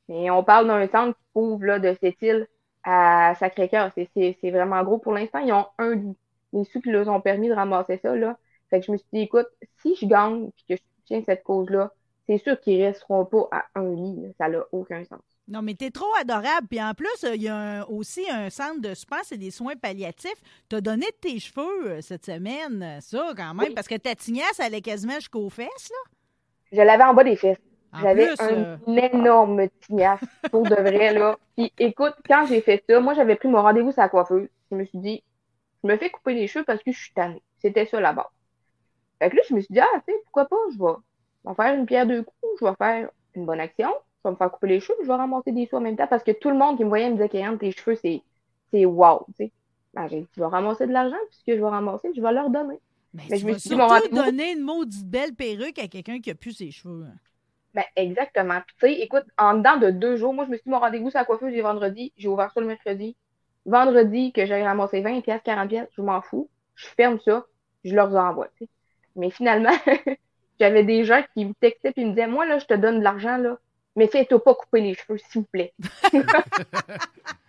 Mais 0.08 0.30
on 0.30 0.42
parle 0.44 0.66
d'un 0.66 0.86
centre 0.88 1.16
qui 1.16 1.24
couvre 1.32 1.64
là, 1.64 1.78
de 1.78 1.96
cette 2.00 2.20
île 2.22 2.48
à 2.84 3.34
Sacré-Cœur. 3.36 3.92
C'est 3.94 4.50
vraiment 4.50 4.82
gros 4.84 4.98
pour 4.98 5.12
l'instant. 5.12 5.40
Ils 5.40 5.52
ont 5.52 5.66
un 5.78 5.94
lit. 5.94 6.16
Les 6.52 6.64
sous 6.64 6.80
qui 6.80 6.90
leur 6.90 7.08
ont 7.08 7.20
permis 7.20 7.48
de 7.48 7.54
ramasser 7.54 7.98
ça, 7.98 8.14
là. 8.16 8.38
Fait 8.70 8.80
que 8.80 8.86
je 8.86 8.92
me 8.92 8.96
suis 8.96 9.06
dit, 9.12 9.20
écoute, 9.20 9.46
si 9.82 9.94
je 9.96 10.06
gagne 10.06 10.46
et 10.68 10.74
que 10.76 10.80
je 10.80 10.82
soutiens 11.00 11.22
cette 11.24 11.44
cause-là, 11.44 11.92
c'est 12.26 12.38
sûr 12.38 12.60
qu'ils 12.60 12.84
resteront 12.84 13.24
pas 13.24 13.48
à 13.52 13.64
un 13.76 13.94
lit. 13.94 14.32
Ça 14.38 14.48
n'a 14.48 14.64
aucun 14.72 15.04
sens. 15.04 15.35
Non, 15.48 15.62
mais 15.62 15.74
t'es 15.74 15.90
trop 15.90 16.12
adorable. 16.20 16.66
Puis 16.68 16.82
en 16.82 16.92
plus, 16.92 17.24
il 17.34 17.42
y 17.42 17.48
a 17.48 17.88
aussi 17.88 18.28
un 18.30 18.50
centre 18.50 18.80
de 18.80 18.94
spa, 18.94 19.18
c'est 19.22 19.36
des 19.36 19.52
soins 19.52 19.76
palliatifs. 19.76 20.42
T'as 20.68 20.80
donné 20.80 21.06
de 21.06 21.16
tes 21.20 21.38
cheveux 21.38 21.86
euh, 21.86 22.00
cette 22.00 22.26
semaine, 22.26 22.98
ça, 23.00 23.32
quand 23.36 23.54
même, 23.54 23.72
parce 23.74 23.86
que 23.86 23.94
ta 23.94 24.14
tignasse 24.16 24.58
allait 24.58 24.80
quasiment 24.80 25.14
jusqu'aux 25.14 25.48
fesses, 25.48 25.90
là. 25.90 26.10
Je 26.72 26.82
l'avais 26.82 27.04
en 27.04 27.14
bas 27.14 27.22
des 27.22 27.36
fesses. 27.36 27.60
J'avais 28.02 28.28
un 28.40 28.78
euh, 28.88 29.10
énorme 29.12 29.68
tignasse, 29.80 30.20
pour 30.50 30.64
de 30.64 30.74
vrai, 30.74 31.14
là. 31.14 31.38
Puis 31.56 31.72
écoute, 31.78 32.14
quand 32.28 32.46
j'ai 32.46 32.60
fait 32.60 32.84
ça, 32.88 32.98
moi, 32.98 33.14
j'avais 33.14 33.36
pris 33.36 33.48
mon 33.48 33.62
rendez-vous 33.62 33.90
à 33.90 34.02
la 34.02 34.08
coiffeuse. 34.08 34.48
Je 34.70 34.76
me 34.76 34.84
suis 34.84 34.98
dit, 34.98 35.22
je 35.84 35.88
me 35.88 35.96
fais 35.96 36.10
couper 36.10 36.34
les 36.34 36.48
cheveux 36.48 36.64
parce 36.64 36.82
que 36.82 36.90
je 36.90 36.98
suis 36.98 37.14
tannée. 37.14 37.42
C'était 37.62 37.86
ça, 37.86 38.00
là-bas. 38.00 38.30
Fait 39.20 39.30
que 39.30 39.36
là, 39.36 39.42
je 39.48 39.54
me 39.54 39.60
suis 39.60 39.72
dit, 39.72 39.80
ah, 39.80 39.86
tu 40.06 40.12
sais, 40.12 40.18
pourquoi 40.24 40.46
pas, 40.46 40.56
je 40.72 40.78
vais, 40.78 41.54
faire 41.54 41.74
une 41.74 41.86
pierre 41.86 42.06
de 42.06 42.20
coups, 42.20 42.52
je 42.60 42.64
vais 42.64 42.74
faire 42.76 43.08
une 43.34 43.46
bonne 43.46 43.60
action 43.60 43.90
me 44.30 44.36
faire 44.36 44.50
couper 44.50 44.68
les 44.68 44.80
cheveux, 44.80 44.98
je 45.02 45.06
vais 45.06 45.14
ramasser 45.14 45.52
des 45.52 45.66
sous 45.66 45.76
en 45.76 45.80
même 45.80 45.96
temps 45.96 46.06
parce 46.06 46.22
que 46.22 46.32
tout 46.32 46.50
le 46.50 46.56
monde 46.56 46.76
qui 46.76 46.84
me 46.84 46.88
voyait 46.88 47.08
me 47.08 47.14
disait 47.14 47.28
qu'Ayane, 47.28 47.58
tes 47.58 47.72
cheveux, 47.72 47.96
c'est, 47.96 48.22
c'est 48.70 48.84
wow, 48.84 49.24
tu 49.28 49.44
sais. 49.44 49.52
Ben, 49.94 50.08
j'ai 50.08 50.20
dit, 50.20 50.28
je 50.36 50.40
vais 50.40 50.46
ramasser 50.46 50.86
de 50.86 50.92
l'argent, 50.92 51.16
puisque 51.30 51.58
je 51.58 51.62
vais 51.62 51.70
ramasser, 51.70 52.10
je 52.14 52.20
vais 52.20 52.32
leur 52.32 52.50
donner. 52.50 52.78
Ben, 53.14 53.24
mais, 53.30 53.38
je 53.38 53.46
me 53.46 53.56
suis 53.56 53.70
dit, 53.70 53.76
donner 54.12 54.52
une 54.52 54.60
maudite 54.60 55.08
belle 55.08 55.34
perruque 55.34 55.78
à 55.78 55.88
quelqu'un 55.88 56.20
qui 56.20 56.30
a 56.30 56.34
plus 56.34 56.52
ses 56.52 56.70
cheveux. 56.70 57.06
Hein. 57.06 57.16
Ben, 57.72 57.84
exactement. 57.96 58.60
Puis, 58.66 58.76
tu 58.78 58.86
sais, 58.86 59.00
écoute, 59.00 59.24
en 59.38 59.54
dedans 59.54 59.78
de 59.78 59.90
deux 59.90 60.16
jours, 60.16 60.34
moi, 60.34 60.44
je 60.44 60.50
me 60.50 60.56
suis 60.56 60.64
dit, 60.64 60.70
mon 60.70 60.80
rendez-vous, 60.80 61.10
c'est 61.10 61.18
la 61.18 61.24
coiffeuse, 61.24 61.52
j'ai 61.52 61.62
vendredi, 61.62 62.12
j'ai 62.16 62.28
ouvert 62.28 62.52
ça 62.52 62.60
le 62.60 62.66
mercredi. 62.66 63.16
Vendredi, 63.64 64.32
que 64.32 64.44
j'ai 64.44 64.62
ramassé 64.62 65.00
20 65.00 65.22
pièces, 65.22 65.40
40 65.44 65.68
pièces, 65.68 65.88
je 65.96 66.02
m'en 66.02 66.20
fous. 66.20 66.48
Je 66.74 66.86
ferme 66.88 67.18
ça, 67.20 67.46
je 67.84 67.94
leur 67.94 68.14
envoie, 68.14 68.48
tu. 68.58 68.66
Mais 69.14 69.30
finalement, 69.30 69.72
j'avais 70.60 70.84
des 70.84 71.04
gens 71.04 71.22
qui 71.34 71.46
me 71.46 71.54
textaient 71.54 71.92
et 71.96 72.04
me 72.04 72.10
disaient, 72.10 72.26
moi, 72.26 72.46
là, 72.46 72.58
je 72.58 72.66
te 72.66 72.74
donne 72.74 72.98
de 72.98 73.04
l'argent, 73.04 73.38
là, 73.38 73.58
mais 73.96 74.06
fais-toi 74.06 74.42
pas 74.42 74.54
couper 74.54 74.80
les 74.80 74.94
cheveux, 74.94 75.18
s'il 75.18 75.42
vous 75.42 75.46
plaît. 75.46 75.72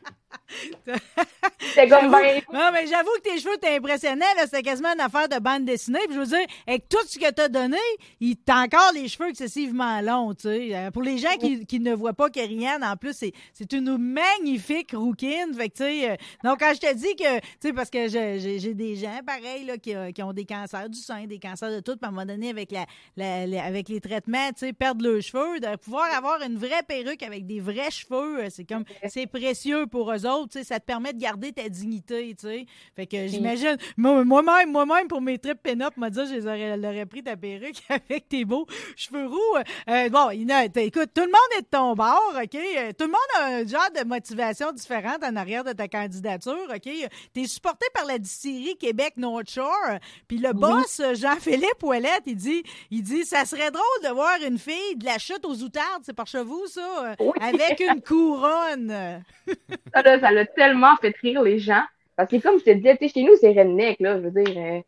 C'est 1.73 1.87
comme. 1.89 2.11
Non, 2.11 2.69
mais 2.71 2.87
j'avoue 2.87 3.11
que 3.17 3.29
tes 3.29 3.39
cheveux 3.39 3.57
t'impressionnaient, 3.57 4.33
là. 4.35 4.43
C'était 4.45 4.63
quasiment 4.63 4.93
une 4.93 5.01
affaire 5.01 5.27
de 5.27 5.39
bande 5.39 5.65
dessinée. 5.65 5.99
Puis 6.05 6.15
je 6.15 6.19
veux 6.19 6.25
dire, 6.25 6.45
avec 6.65 6.87
tout 6.87 7.05
ce 7.07 7.19
que 7.19 7.29
t'as 7.31 7.49
donné, 7.49 7.77
il 8.19 8.37
t'a 8.37 8.59
encore 8.61 8.91
les 8.93 9.07
cheveux 9.07 9.29
excessivement 9.29 10.01
longs, 10.01 10.33
tu 10.33 10.43
sais. 10.43 10.75
Euh, 10.75 10.91
pour 10.91 11.03
les 11.03 11.17
gens 11.17 11.35
qui, 11.39 11.65
qui 11.65 11.79
ne 11.79 11.93
voient 11.93 12.13
pas 12.13 12.29
Kerianne, 12.29 12.83
en 12.83 12.95
plus, 12.95 13.23
c'est 13.53 13.73
une 13.73 13.97
magnifique 13.97 14.91
rouquine. 14.93 15.53
Fait 15.55 15.69
que, 15.69 15.77
tu 15.77 15.83
sais, 15.83 16.11
euh, 16.11 16.15
donc 16.43 16.59
quand 16.59 16.73
je 16.73 16.79
te 16.79 16.93
dis 16.93 17.15
que, 17.15 17.39
tu 17.39 17.45
sais, 17.59 17.73
parce 17.73 17.89
que 17.89 18.07
j'ai 18.07 18.73
des 18.73 18.95
gens, 18.95 19.19
pareil, 19.25 19.65
là, 19.65 19.77
qui, 19.77 19.93
qui, 20.13 20.23
ont 20.23 20.33
des 20.33 20.45
cancers 20.45 20.89
du 20.89 20.99
sein, 20.99 21.25
des 21.25 21.39
cancers 21.39 21.71
de 21.71 21.79
tout, 21.79 21.97
puis 21.97 22.05
à 22.05 22.07
un 22.07 22.11
moment 22.11 22.25
donné, 22.25 22.49
avec, 22.49 22.71
la, 22.71 23.63
avec 23.63 23.89
les 23.89 23.99
traitements, 23.99 24.49
tu 24.49 24.67
sais, 24.67 24.73
perdre 24.73 25.03
leurs 25.03 25.21
cheveux, 25.21 25.59
de 25.59 25.75
pouvoir 25.77 26.13
avoir 26.15 26.41
une 26.41 26.57
vraie 26.57 26.83
perruque 26.87 27.23
avec 27.23 27.45
des 27.45 27.59
vrais 27.59 27.91
cheveux, 27.91 28.39
euh, 28.39 28.47
c'est 28.49 28.65
comme, 28.65 28.83
c'est 29.07 29.27
précieux 29.27 29.87
pour 29.87 30.11
eux 30.11 30.25
autres, 30.25 30.36
tu 30.45 30.59
sais, 30.59 30.63
ça 30.63 30.79
te 30.79 30.85
permet 30.85 31.13
de 31.13 31.19
garder 31.19 31.51
ta 31.51 31.67
dignité, 31.69 32.35
tu 32.39 32.47
sais. 32.47 32.65
Fait 32.95 33.07
que 33.07 33.27
j'imagine, 33.27 33.77
moi-même, 33.97 34.71
moi-même, 34.71 35.07
pour 35.07 35.21
mes 35.21 35.37
trips 35.37 35.61
pin-up, 35.61 35.93
m'a 35.97 36.09
dit, 36.09 36.21
j'aurais 36.41 37.05
pris 37.05 37.23
ta 37.23 37.35
perruque 37.35 37.77
avec 37.89 38.29
tes 38.29 38.45
beaux 38.45 38.67
cheveux 38.95 39.27
roux. 39.27 39.57
Euh, 39.89 40.09
bon, 40.09 40.29
écoute, 40.29 41.09
tout 41.13 41.21
le 41.21 41.27
monde 41.27 41.57
est 41.57 41.61
de 41.61 41.67
ton 41.69 41.93
bord, 41.93 42.33
OK? 42.35 42.55
Euh, 42.55 42.91
tout 42.97 43.05
le 43.05 43.11
monde 43.11 43.17
a 43.39 43.45
un 43.45 43.65
genre 43.65 43.89
de 43.97 44.03
motivation 44.05 44.71
différente 44.71 45.23
en 45.23 45.35
arrière 45.35 45.63
de 45.63 45.73
ta 45.73 45.87
candidature, 45.87 46.67
OK? 46.69 46.89
T'es 47.33 47.47
supporté 47.47 47.87
par 47.93 48.05
la 48.05 48.17
distillerie 48.17 48.77
Québec 48.77 49.13
North 49.17 49.49
Shore, 49.49 49.99
puis 50.27 50.37
le 50.37 50.53
boss, 50.53 51.01
Jean-Philippe 51.13 51.83
Ouellette, 51.83 52.23
il 52.25 52.35
dit, 52.35 52.63
il 52.91 53.03
dit, 53.03 53.25
ça 53.25 53.45
serait 53.45 53.71
drôle 53.71 53.83
de 54.03 54.09
voir 54.09 54.37
une 54.45 54.57
fille 54.57 54.95
de 54.95 55.05
la 55.05 55.17
chute 55.17 55.45
aux 55.45 55.55
outardes, 55.63 56.03
c'est 56.03 56.13
par 56.13 56.27
chez 56.27 56.43
vous, 56.43 56.65
ça, 56.67 57.15
euh, 57.19 57.31
avec 57.39 57.79
une 57.79 58.01
couronne. 58.01 59.23
ça, 59.93 60.19
ça 60.19 60.26
l'a 60.31 60.45
tellement 60.45 60.95
fait 60.97 61.15
rire 61.17 61.41
les 61.41 61.59
gens. 61.59 61.83
Parce 62.15 62.29
que 62.29 62.37
comme 62.41 62.59
je 62.59 62.63
te 62.65 62.71
disais, 62.71 62.97
chez 63.07 63.23
nous, 63.23 63.35
c'est 63.39 63.49
redneck, 63.49 63.99
là, 63.99 64.17
je 64.17 64.27
veux 64.27 64.43
dire. 64.43 64.57
Euh, 64.57 64.81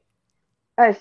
euh, 0.83 0.93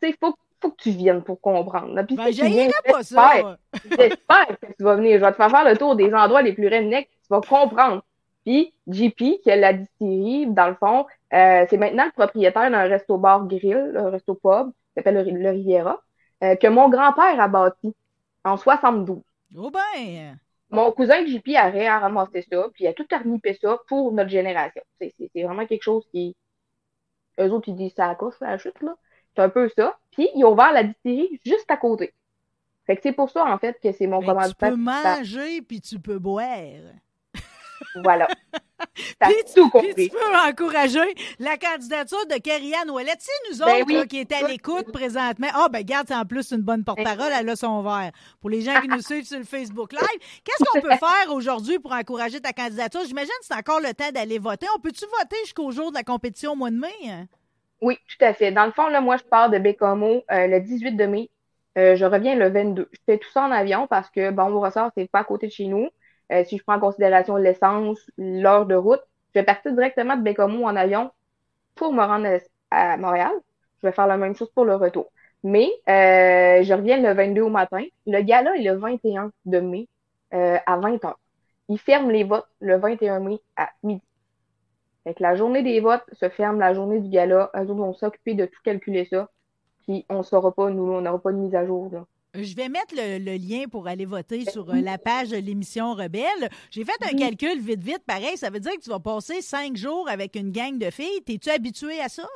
tu 0.00 0.08
sais, 0.08 0.16
faut, 0.20 0.34
faut 0.60 0.70
que 0.70 0.82
tu 0.82 0.90
viennes 0.90 1.22
pour 1.22 1.40
comprendre. 1.40 2.00
Puis, 2.06 2.16
ben, 2.16 2.30
viens, 2.30 2.68
pas 2.84 3.02
ça. 3.02 3.58
J'espère 3.84 4.46
que 4.60 4.66
tu 4.76 4.82
vas 4.84 4.96
venir. 4.96 5.18
Je 5.18 5.24
vais 5.24 5.30
te 5.32 5.36
faire 5.36 5.50
faire 5.50 5.68
le 5.68 5.76
tour 5.76 5.96
des 5.96 6.12
endroits 6.14 6.42
les 6.42 6.52
plus 6.52 6.68
redneck, 6.68 7.08
tu 7.08 7.28
vas 7.30 7.40
comprendre. 7.40 8.02
Puis 8.44 8.74
JP, 8.88 9.40
qui 9.42 9.50
a 9.50 9.56
la 9.56 9.72
distillerie, 9.72 10.46
dans 10.48 10.68
le 10.68 10.74
fond, 10.74 11.06
euh, 11.32 11.64
c'est 11.68 11.76
maintenant 11.76 12.04
le 12.04 12.12
propriétaire 12.12 12.70
d'un 12.70 12.82
resto-bar 12.82 13.46
grill, 13.46 13.94
un 13.96 14.10
resto-pub, 14.10 14.70
qui 14.70 14.94
s'appelle 14.96 15.24
le, 15.24 15.38
le 15.38 15.50
Riviera, 15.50 16.02
euh, 16.42 16.56
que 16.56 16.66
mon 16.66 16.88
grand-père 16.88 17.40
a 17.40 17.48
bâti 17.48 17.94
en 18.44 18.56
72. 18.56 19.22
Oh 19.56 19.70
ben! 19.70 20.38
Mon 20.72 20.90
cousin 20.90 21.24
JP 21.26 21.54
a 21.56 21.98
ramassé 21.98 22.44
ça, 22.50 22.66
puis 22.72 22.84
il 22.84 22.86
a 22.88 22.94
tout 22.94 23.06
arnipé 23.10 23.58
ça 23.60 23.78
pour 23.88 24.12
notre 24.12 24.30
génération. 24.30 24.82
C'est 24.98 25.42
vraiment 25.42 25.66
quelque 25.66 25.82
chose 25.82 26.06
qui. 26.10 26.34
Eux 27.38 27.50
autres, 27.50 27.68
ils 27.68 27.76
disent 27.76 27.94
ça 27.94 28.08
à 28.08 28.14
cause, 28.14 28.34
la 28.40 28.58
chute, 28.58 28.80
là. 28.82 28.94
C'est 29.34 29.42
un 29.42 29.48
peu 29.48 29.70
ça. 29.76 29.98
Puis, 30.10 30.28
ils 30.34 30.44
ont 30.44 30.52
ouvert 30.52 30.72
la 30.72 30.84
distillerie 30.84 31.40
juste 31.44 31.70
à 31.70 31.76
côté. 31.76 32.12
Fait 32.86 32.96
que 32.96 33.02
c'est 33.02 33.12
pour 33.12 33.30
ça, 33.30 33.44
en 33.46 33.58
fait, 33.58 33.78
que 33.82 33.92
c'est 33.92 34.06
mon 34.06 34.20
commanditaire. 34.20 34.70
Tu 34.70 34.74
peux 34.74 34.76
manger 34.76 35.62
puis 35.62 35.80
tu 35.80 35.98
peux 35.98 36.18
boire. 36.18 36.46
Voilà. 38.02 38.28
T'as 39.20 39.26
Puis 39.26 39.36
tu, 39.46 39.54
tout 39.54 39.70
puis 39.70 39.94
tu 39.94 40.08
peux 40.08 40.36
encourager 40.48 40.98
la 41.38 41.56
candidature 41.56 42.26
de 42.26 42.34
Kerry-Anne 42.40 42.90
Ouellet. 42.90 43.14
Tu 43.16 43.24
sais, 43.26 43.32
nous 43.52 43.58
Ben 43.58 43.76
autres 43.76 43.84
oui. 43.86 43.94
là, 43.94 44.06
qui 44.06 44.18
étaient 44.18 44.44
à 44.44 44.48
l'écoute 44.48 44.90
présentement. 44.92 45.46
Ah, 45.54 45.68
ben 45.70 45.82
garde, 45.84 46.08
c'est 46.08 46.16
en 46.16 46.24
plus 46.24 46.50
une 46.50 46.62
bonne 46.62 46.82
porte-parole, 46.84 47.30
elle 47.32 47.48
a 47.48 47.56
son 47.56 47.82
verre. 47.82 48.10
Pour 48.40 48.50
les 48.50 48.60
gens 48.62 48.80
qui 48.80 48.88
nous 48.88 49.00
suivent 49.02 49.24
sur 49.24 49.38
le 49.38 49.44
Facebook 49.44 49.92
Live, 49.92 50.42
qu'est-ce 50.44 50.64
qu'on 50.64 50.80
peut 50.80 50.88
faire 50.96 51.32
aujourd'hui 51.32 51.78
pour 51.78 51.92
encourager 51.92 52.40
ta 52.40 52.52
candidature? 52.52 53.02
J'imagine 53.06 53.30
que 53.40 53.46
c'est 53.46 53.54
encore 53.54 53.80
le 53.80 53.94
temps 53.94 54.10
d'aller 54.12 54.38
voter. 54.40 54.66
On 54.76 54.80
peut-tu 54.80 55.04
voter 55.20 55.36
jusqu'au 55.44 55.70
jour 55.70 55.90
de 55.90 55.96
la 55.96 56.02
compétition 56.02 56.52
au 56.52 56.56
mois 56.56 56.70
de 56.70 56.76
mai? 56.76 56.88
hein? 57.08 57.26
Oui, 57.80 57.98
tout 58.08 58.24
à 58.24 58.34
fait. 58.34 58.50
Dans 58.52 58.66
le 58.66 58.72
fond, 58.72 58.88
là, 58.88 59.00
moi, 59.00 59.16
je 59.16 59.24
pars 59.24 59.50
de 59.50 59.58
Bécomo 59.58 60.24
euh, 60.30 60.46
le 60.48 60.60
18 60.60 60.92
de 60.96 61.06
mai. 61.06 61.30
Euh, 61.78 61.96
je 61.96 62.04
reviens 62.04 62.34
le 62.34 62.48
22. 62.50 62.88
Je 62.92 62.98
fais 63.06 63.18
tout 63.18 63.30
ça 63.30 63.44
en 63.44 63.50
avion 63.50 63.86
parce 63.86 64.10
que, 64.10 64.30
bon, 64.30 64.50
mon 64.50 64.60
ressort, 64.60 64.90
c'est 64.96 65.10
pas 65.10 65.20
à 65.20 65.24
côté 65.24 65.46
de 65.46 65.52
chez 65.52 65.66
nous. 65.66 65.88
Euh, 66.32 66.44
si 66.44 66.58
je 66.58 66.62
prends 66.62 66.76
en 66.76 66.80
considération 66.80 67.36
l'essence, 67.36 68.10
l'heure 68.18 68.66
de 68.66 68.74
route, 68.74 69.02
je 69.34 69.40
vais 69.40 69.44
partir 69.44 69.72
directement 69.72 70.16
de 70.16 70.22
Bécomo 70.22 70.64
en 70.64 70.76
avion 70.76 71.10
pour 71.74 71.92
me 71.92 72.02
rendre 72.02 72.26
à, 72.70 72.92
à 72.92 72.96
Montréal. 72.96 73.32
Je 73.82 73.88
vais 73.88 73.92
faire 73.92 74.06
la 74.06 74.16
même 74.16 74.36
chose 74.36 74.50
pour 74.54 74.64
le 74.64 74.76
retour. 74.76 75.10
Mais 75.44 75.68
euh, 75.88 76.62
je 76.62 76.72
reviens 76.72 77.00
le 77.00 77.12
22 77.14 77.42
au 77.42 77.48
matin. 77.48 77.82
Le 78.06 78.22
gala 78.22 78.56
est 78.56 78.62
le 78.62 78.76
21 78.76 79.32
de 79.46 79.60
mai 79.60 79.88
euh, 80.34 80.58
à 80.66 80.78
20h. 80.78 81.14
Ils 81.68 81.78
ferment 81.78 82.10
les 82.10 82.24
votes 82.24 82.46
le 82.60 82.76
21 82.78 83.20
mai 83.20 83.40
à 83.56 83.70
midi. 83.82 84.02
Fait 85.04 85.14
que 85.14 85.22
la 85.22 85.34
journée 85.34 85.62
des 85.62 85.80
votes 85.80 86.04
se 86.12 86.28
ferme 86.28 86.60
la 86.60 86.74
journée 86.74 87.00
du 87.00 87.08
gala. 87.08 87.50
Eux 87.56 87.62
autres 87.62 87.74
vont 87.74 87.92
s'occuper 87.92 88.34
de 88.34 88.46
tout 88.46 88.60
calculer 88.64 89.04
ça. 89.06 89.28
Puis 89.84 90.06
on 90.08 90.18
ne 90.18 90.22
saura 90.22 90.52
pas, 90.52 90.70
nous, 90.70 90.84
on 90.92 91.00
n'aura 91.00 91.20
pas 91.20 91.32
de 91.32 91.38
mise 91.38 91.54
à 91.54 91.66
jour. 91.66 91.90
Là. 91.92 92.06
Je 92.34 92.54
vais 92.56 92.70
mettre 92.70 92.94
le, 92.96 93.18
le 93.18 93.36
lien 93.36 93.64
pour 93.70 93.86
aller 93.88 94.06
voter 94.06 94.46
sur 94.46 94.70
euh, 94.70 94.80
la 94.80 94.96
page 94.96 95.28
de 95.28 95.36
l'émission 95.36 95.92
Rebelle. 95.92 96.48
J'ai 96.70 96.82
fait 96.82 96.92
un 97.02 97.14
calcul 97.14 97.60
vite, 97.60 97.82
vite. 97.82 98.02
Pareil, 98.06 98.38
ça 98.38 98.48
veut 98.48 98.60
dire 98.60 98.72
que 98.72 98.80
tu 98.80 98.88
vas 98.88 99.00
passer 99.00 99.42
cinq 99.42 99.76
jours 99.76 100.08
avec 100.08 100.34
une 100.36 100.50
gang 100.50 100.78
de 100.78 100.90
filles. 100.90 101.22
T'es-tu 101.26 101.50
habitué 101.50 102.00
à 102.00 102.08
ça? 102.08 102.26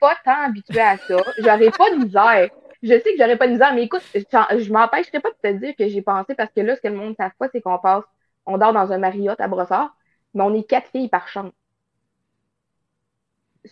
Pas 0.00 0.16
tant 0.24 0.42
habituée 0.44 0.80
à 0.80 0.96
ça. 0.96 1.16
J'aurais 1.38 1.70
pas 1.70 1.90
de 1.90 1.96
misère. 1.96 2.50
Je 2.82 2.88
sais 2.94 3.02
que 3.02 3.16
j'aurais 3.18 3.36
pas 3.36 3.46
de 3.48 3.52
misère, 3.52 3.74
mais 3.74 3.84
écoute, 3.84 4.02
je 4.14 4.20
je 4.20 4.72
m'empêcherai 4.72 5.20
pas 5.20 5.30
de 5.30 5.36
te 5.42 5.52
dire 5.58 5.74
que 5.76 5.88
j'ai 5.88 6.02
pensé 6.02 6.34
parce 6.36 6.52
que 6.52 6.60
là, 6.60 6.76
ce 6.76 6.80
que 6.80 6.88
le 6.88 6.94
monde 6.94 7.10
ne 7.10 7.14
savent 7.16 7.32
pas, 7.38 7.48
c'est 7.50 7.60
qu'on 7.60 7.78
passe, 7.78 8.04
on 8.46 8.58
dort 8.58 8.72
dans 8.72 8.92
un 8.92 8.98
Marriott 8.98 9.40
à 9.40 9.48
Brossard, 9.48 9.96
mais 10.34 10.42
on 10.44 10.54
est 10.54 10.62
quatre 10.64 10.90
filles 10.90 11.08
par 11.08 11.26
chambre. 11.28 11.52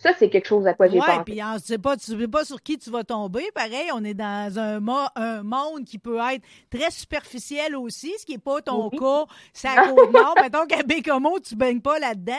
Ça, 0.01 0.11
c'est 0.17 0.29
quelque 0.29 0.45
chose 0.47 0.65
à 0.67 0.73
quoi 0.73 0.87
j'ai 0.87 0.99
Ouais, 0.99 1.05
pensé. 1.05 1.23
puis 1.25 1.41
on 1.43 1.53
ne 1.53 1.59
sait 1.59 1.77
pas, 1.77 1.97
tu 1.97 2.17
sais 2.17 2.27
pas 2.27 2.45
sur 2.45 2.61
qui 2.61 2.77
tu 2.77 2.89
vas 2.89 3.03
tomber. 3.03 3.49
Pareil, 3.53 3.89
on 3.93 4.03
est 4.03 4.13
dans 4.13 4.57
un, 4.59 4.79
mo- 4.79 5.07
un 5.15 5.43
monde 5.43 5.85
qui 5.85 5.97
peut 5.97 6.19
être 6.33 6.43
très 6.69 6.91
superficiel 6.91 7.75
aussi, 7.75 8.13
ce 8.19 8.25
qui 8.25 8.33
n'est 8.33 8.37
pas 8.37 8.61
ton 8.61 8.89
Oui. 8.91 8.97
cas. 8.97 9.25
C'est 9.53 9.67
à 9.67 9.87
Côte-Nord. 9.93 10.35
Mettons 10.41 10.65
qu'à 10.65 10.83
Bécomo, 10.83 11.39
tu 11.39 11.55
ne 11.55 11.59
baignes 11.59 11.81
pas 11.81 11.99
là-dedans. 11.99 12.33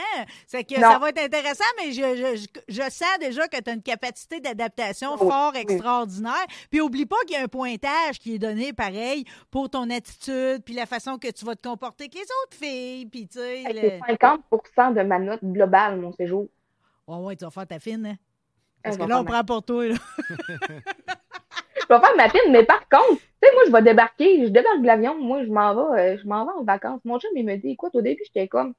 C'est 0.47 0.65
que 0.65 0.75
Non. 0.81 0.91
ça 0.93 0.99
va 0.99 1.09
être 1.11 1.23
intéressant, 1.23 1.65
mais 1.79 1.93
je, 1.93 2.47
je, 2.69 2.83
sens 2.91 3.19
déjà 3.21 3.49
que 3.49 3.61
tu 3.61 3.71
as 3.71 3.75
une 3.75 3.83
capacité 3.83 4.41
d'adaptation 4.41 5.13
Oui, 5.21 5.29
fort 5.29 5.53
oui. 5.55 5.61
extraordinaire. 5.61 6.47
Puis 6.71 6.81
oublie 6.81 7.07
pas 7.07 7.17
qu'il 7.27 7.37
y 7.37 7.41
a 7.41 7.43
un 7.43 7.49
pointage 7.49 8.19
qui 8.21 8.35
est 8.35 8.39
donné 8.39 8.73
pareil 8.73 9.25
pour 9.51 9.69
ton 9.71 9.89
attitude, 9.91 10.63
puis 10.65 10.75
la 10.75 10.87
façon 10.87 11.19
que 11.19 11.31
tu 11.31 11.45
vas 11.45 11.55
te 11.57 11.67
comporter 11.69 12.05
avec 12.05 12.15
les 12.15 12.21
autres 12.23 12.57
filles, 12.57 13.07
puis 13.07 13.27
tu 13.29 13.39
sais. 13.39 13.63
Hey, 13.63 13.73
le- 13.73 13.81
C'est 13.81 14.01
50 14.07 14.95
de 14.95 15.03
ma 15.03 15.19
note 15.19 15.41
globale, 15.43 15.99
mon 16.01 16.13
séjour. 16.13 16.47
Ouais, 17.09 17.17
ouais, 17.19 17.37
tu 17.37 17.45
vas 17.45 17.51
faire 17.51 17.67
ta 17.67 17.79
fine, 17.81 18.07
hein? 18.07 18.17
Parce 18.83 18.97
Je 18.97 19.03
que 19.03 19.05
là, 19.05 19.21
on 19.21 19.25
prend 19.25 19.45
pour 19.45 19.65
toi, 19.65 19.87
là. 19.89 19.97
Je 21.77 21.87
vais 21.95 22.01
faire 22.01 22.17
ma 22.17 22.29
fine, 22.31 22.53
mais 22.53 22.65
par 22.65 22.89
contre, 22.89 23.21
tu 23.43 23.49
sais, 23.49 23.55
moi, 23.55 23.63
je 23.67 23.73
vais 23.73 23.83
débarquer, 23.83 24.45
je 24.47 24.49
débarque 24.51 24.81
de 24.83 24.87
l'avion, 24.87 25.19
moi, 25.19 25.45
je 25.45 25.51
m'en 25.51 25.75
vais, 25.95 26.15
euh, 26.15 26.19
je 26.19 26.27
m'en 26.27 26.45
vais 26.45 26.53
en 26.53 26.65
vacances. 26.65 27.01
Mon 27.05 27.19
chum, 27.19 27.31
il 27.37 27.45
me 27.47 27.57
dit, 27.57 27.71
écoute, 27.71 27.95
au 27.95 28.03
début, 28.03 28.23
j'étais 28.27 28.49
comme, 28.49 28.75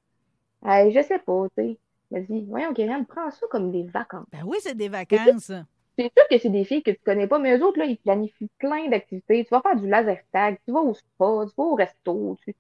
hey, 0.66 0.92
je 0.94 1.02
sais 1.04 1.20
pas, 1.20 1.46
tu 1.58 1.64
sais. 1.64 1.80
Il 2.12 2.22
me 2.22 2.28
dit, 2.28 2.46
voyons, 2.50 2.74
Kyrian, 2.74 3.06
prends 3.06 3.32
ça 3.32 3.48
comme 3.52 3.72
des 3.72 3.84
vacances. 3.86 4.28
Ben 4.32 4.44
oui, 4.46 4.58
c'est 4.62 4.76
des 4.76 4.90
vacances. 4.90 5.52
C'est 5.98 6.12
sûr 6.18 6.28
que 6.30 6.38
c'est 6.40 6.50
des 6.50 6.64
filles 6.66 6.84
que 6.84 6.92
tu 6.92 7.00
connais 7.06 7.28
pas, 7.28 7.40
mais 7.40 7.58
eux 7.58 7.64
autres, 7.66 7.78
là, 7.80 7.86
ils 7.86 7.98
planifient 8.00 8.50
plein 8.58 8.88
d'activités. 8.90 9.44
Tu 9.46 9.50
vas 9.52 9.62
faire 9.62 9.76
du 9.76 9.88
laser 9.88 10.20
tag, 10.32 10.58
tu 10.66 10.72
vas 10.72 10.80
au 10.82 10.94
spa, 10.94 11.46
tu 11.48 11.54
vas 11.58 11.64
au 11.64 11.76
resto. 11.76 12.38
tu- 12.46 12.56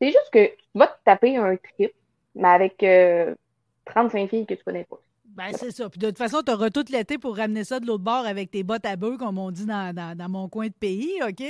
C'est 0.00 0.08
juste 0.08 0.30
que 0.32 0.46
tu 0.56 0.64
vas 0.74 0.88
te 0.88 1.02
taper 1.04 1.36
un 1.38 1.56
trip, 1.56 1.92
mais 2.34 2.48
avec 2.48 2.82
euh, 2.84 3.34
35 3.86 4.30
filles 4.30 4.46
que 4.46 4.54
tu 4.54 4.64
connais 4.64 4.84
pas. 4.86 5.00
Ben, 5.36 5.50
c'est 5.52 5.70
ça. 5.70 5.90
Puis 5.90 5.98
de 5.98 6.06
toute 6.06 6.16
façon, 6.16 6.40
tu 6.40 6.50
auras 6.50 6.70
tout 6.70 6.84
l'été 6.88 7.18
pour 7.18 7.36
ramener 7.36 7.62
ça 7.62 7.78
de 7.78 7.86
l'autre 7.86 8.02
bord 8.02 8.24
avec 8.24 8.50
tes 8.50 8.62
bottes 8.62 8.86
à 8.86 8.96
bœufs, 8.96 9.18
comme 9.18 9.36
on 9.36 9.50
dit 9.50 9.66
dans, 9.66 9.94
dans, 9.94 10.16
dans 10.16 10.28
mon 10.30 10.48
coin 10.48 10.68
de 10.68 10.72
pays, 10.72 11.12
OK? 11.22 11.42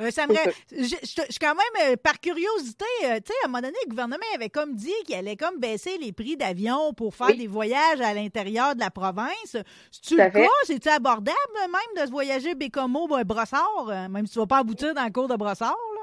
Euh, 0.00 0.10
ça 0.12 0.28
me... 0.28 0.34
Je 0.70 0.84
je- 0.84 0.86
je 1.02 1.32
suis 1.32 1.38
quand 1.40 1.54
même, 1.56 1.92
euh, 1.92 1.96
par 1.96 2.20
curiosité, 2.20 2.84
euh, 3.06 3.16
tu 3.16 3.32
sais, 3.32 3.34
à 3.42 3.46
un 3.46 3.48
moment 3.48 3.60
donné, 3.62 3.74
le 3.84 3.90
gouvernement 3.90 4.22
avait 4.36 4.50
comme 4.50 4.74
dit 4.76 4.92
qu'il 5.04 5.16
allait 5.16 5.34
comme 5.34 5.58
baisser 5.58 5.98
les 5.98 6.12
prix 6.12 6.36
d'avion 6.36 6.92
pour 6.92 7.12
faire 7.16 7.26
Oui. 7.30 7.38
des 7.38 7.46
voyages 7.48 8.00
à 8.00 8.14
l'intérieur 8.14 8.76
de 8.76 8.80
la 8.80 8.90
province. 8.92 9.56
C'est-tu 9.90 10.16
le 10.16 10.30
fait. 10.30 10.42
cas? 10.42 10.48
C'est-tu 10.62 10.88
abordable 10.88 11.34
même 11.58 12.02
de 12.02 12.06
se 12.06 12.12
voyager 12.12 12.54
Bécomo, 12.54 13.08
ben, 13.08 13.24
Brossard, 13.24 13.88
euh, 13.88 14.08
même 14.08 14.26
si 14.28 14.34
tu 14.34 14.38
vas 14.38 14.46
pas 14.46 14.58
aboutir 14.58 14.94
dans 14.94 15.04
le 15.04 15.10
cours 15.10 15.26
de 15.26 15.34
Brossard, 15.34 15.70
là? 15.96 16.02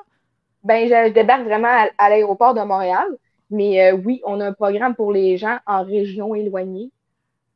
Ben, 0.66 0.86
je, 0.90 1.14
débarque 1.14 1.44
vraiment 1.44 1.70
à, 1.70 1.88
à 1.98 2.10
l'aéroport 2.10 2.54
de 2.54 2.62
Montréal. 2.62 3.08
Mais 3.50 3.92
oui, 3.94 4.22
on 4.26 4.40
a 4.42 4.48
un 4.48 4.54
programme 4.54 4.96
pour 4.96 5.12
les 5.14 5.38
gens 5.38 5.60
en 5.66 5.84
région 5.84 6.36
éloignée. 6.36 6.92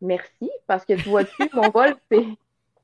Merci, 0.02 0.50
parce 0.68 0.86
que 0.86 0.94
tu 0.94 1.10
vois-tu, 1.10 1.50
mon 1.54 1.70
vol, 1.70 1.96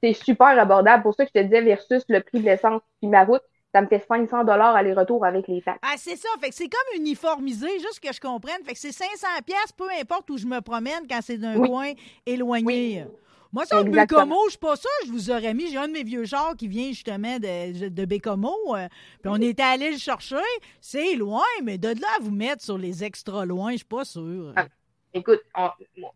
c'est 0.02 0.13
super 0.13 0.47
abordable. 0.60 1.04
Pour 1.04 1.13
ça 1.13 1.26
que 1.26 1.32
je 1.36 1.39
te 1.39 1.43
disais, 1.45 1.62
versus 1.62 2.04
le 2.08 2.21
prix 2.21 2.39
de 2.39 2.45
l'essence 2.45 2.82
puis 3.00 3.10
ma 3.10 3.24
route, 3.24 3.41
ça 3.74 3.82
me 3.82 3.88
fait 3.88 4.04
500 4.06 4.43
dollars 4.43 4.76
aller-retour 4.76 5.24
avec 5.26 5.47
les 5.47 5.62
taxes. 5.62 5.80
Ah, 5.82 5.93
c'est 5.97 6.17
ça. 6.17 6.28
Fait 6.41 6.50
que 6.50 6.56
c'est 6.56 6.67
comme 6.67 6.95
uniformisé, 7.00 7.67
juste 7.80 8.00
que 8.02 8.12
je 8.13 8.19
comprenne. 8.19 8.62
Fait 8.65 8.74
que 8.74 8.80
c'est 8.80 8.91
500 8.91 9.28
pièces, 9.45 9.71
peu 9.78 9.88
importe 10.00 10.30
où 10.30 10.38
je 10.38 10.45
me 10.45 10.60
promène 10.62 11.08
quand 11.10 11.19
c'est 11.21 11.38
d'un 11.38 11.58
Oui. 11.58 11.69
coin 11.69 11.91
éloigné. 12.26 13.06
Moi, 13.54 13.63
Exactement. 13.63 14.21
Bécomo, 14.24 14.36
je 14.45 14.50
suis 14.52 14.60
pas 14.60 14.76
sûre, 14.78 14.89
je 15.06 15.12
vous 15.12 15.30
aurais 15.30 15.54
mis. 15.54 15.67
J'ai 15.69 15.78
un 15.78 15.88
de 15.89 15.93
mes 15.93 16.04
vieux 16.04 16.24
chars 16.26 16.56
qui 16.58 16.69
vient 16.69 16.88
justement 16.88 17.38
de, 17.38 17.89
de 17.89 18.06
Bécomo. 18.06 18.56
euh, 18.76 18.88
puis 19.21 19.30
on 19.30 19.36
était 19.41 19.62
allé 19.63 19.91
le 19.91 19.97
chercher. 19.97 20.36
C'est 20.80 21.15
loin, 21.15 21.43
mais 21.62 21.78
de 21.78 21.89
là 21.89 22.08
à 22.17 22.21
vous 22.21 22.32
mettre 22.32 22.63
sur 22.63 22.78
les 22.78 23.04
extra 23.04 23.45
loin, 23.45 23.71
je 23.71 23.78
suis 23.78 23.86
pas 23.86 24.06
sûre. 24.06 24.54
Ah. 24.56 24.67
Écoute, 25.13 25.41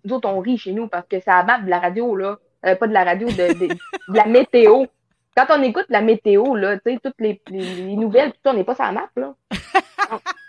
nous 0.03 0.13
autres, 0.15 0.29
on 0.29 0.39
rit 0.39 0.58
chez 0.58 0.71
nous 0.71 0.88
parce 0.88 1.08
que 1.08 1.19
ça 1.19 1.43
map 1.43 1.60
de 1.60 1.69
la 1.69 1.79
radio, 1.79 2.15
là. 2.15 2.38
Euh, 2.65 2.75
pas 2.75 2.88
de 2.88 2.93
la 2.93 3.03
radio, 3.03 3.27
de, 3.27 3.67
la 4.13 4.25
météo. 4.25 4.86
Quand 5.36 5.45
on 5.49 5.62
écoute 5.62 5.86
la 5.89 6.01
météo, 6.01 6.55
là, 6.55 6.77
tu 6.77 6.93
sais, 6.93 6.99
toutes 7.03 7.19
les, 7.19 7.41
les- 7.49 7.60
les 7.88 7.95
nouvelles, 7.95 8.31
tout 8.31 8.39
ça, 8.43 8.51
on 8.51 8.53
n'est 8.53 8.63
pas 8.63 8.73
sur 8.75 8.86
la 8.86 8.91
map, 8.93 9.10
là. 9.15 9.36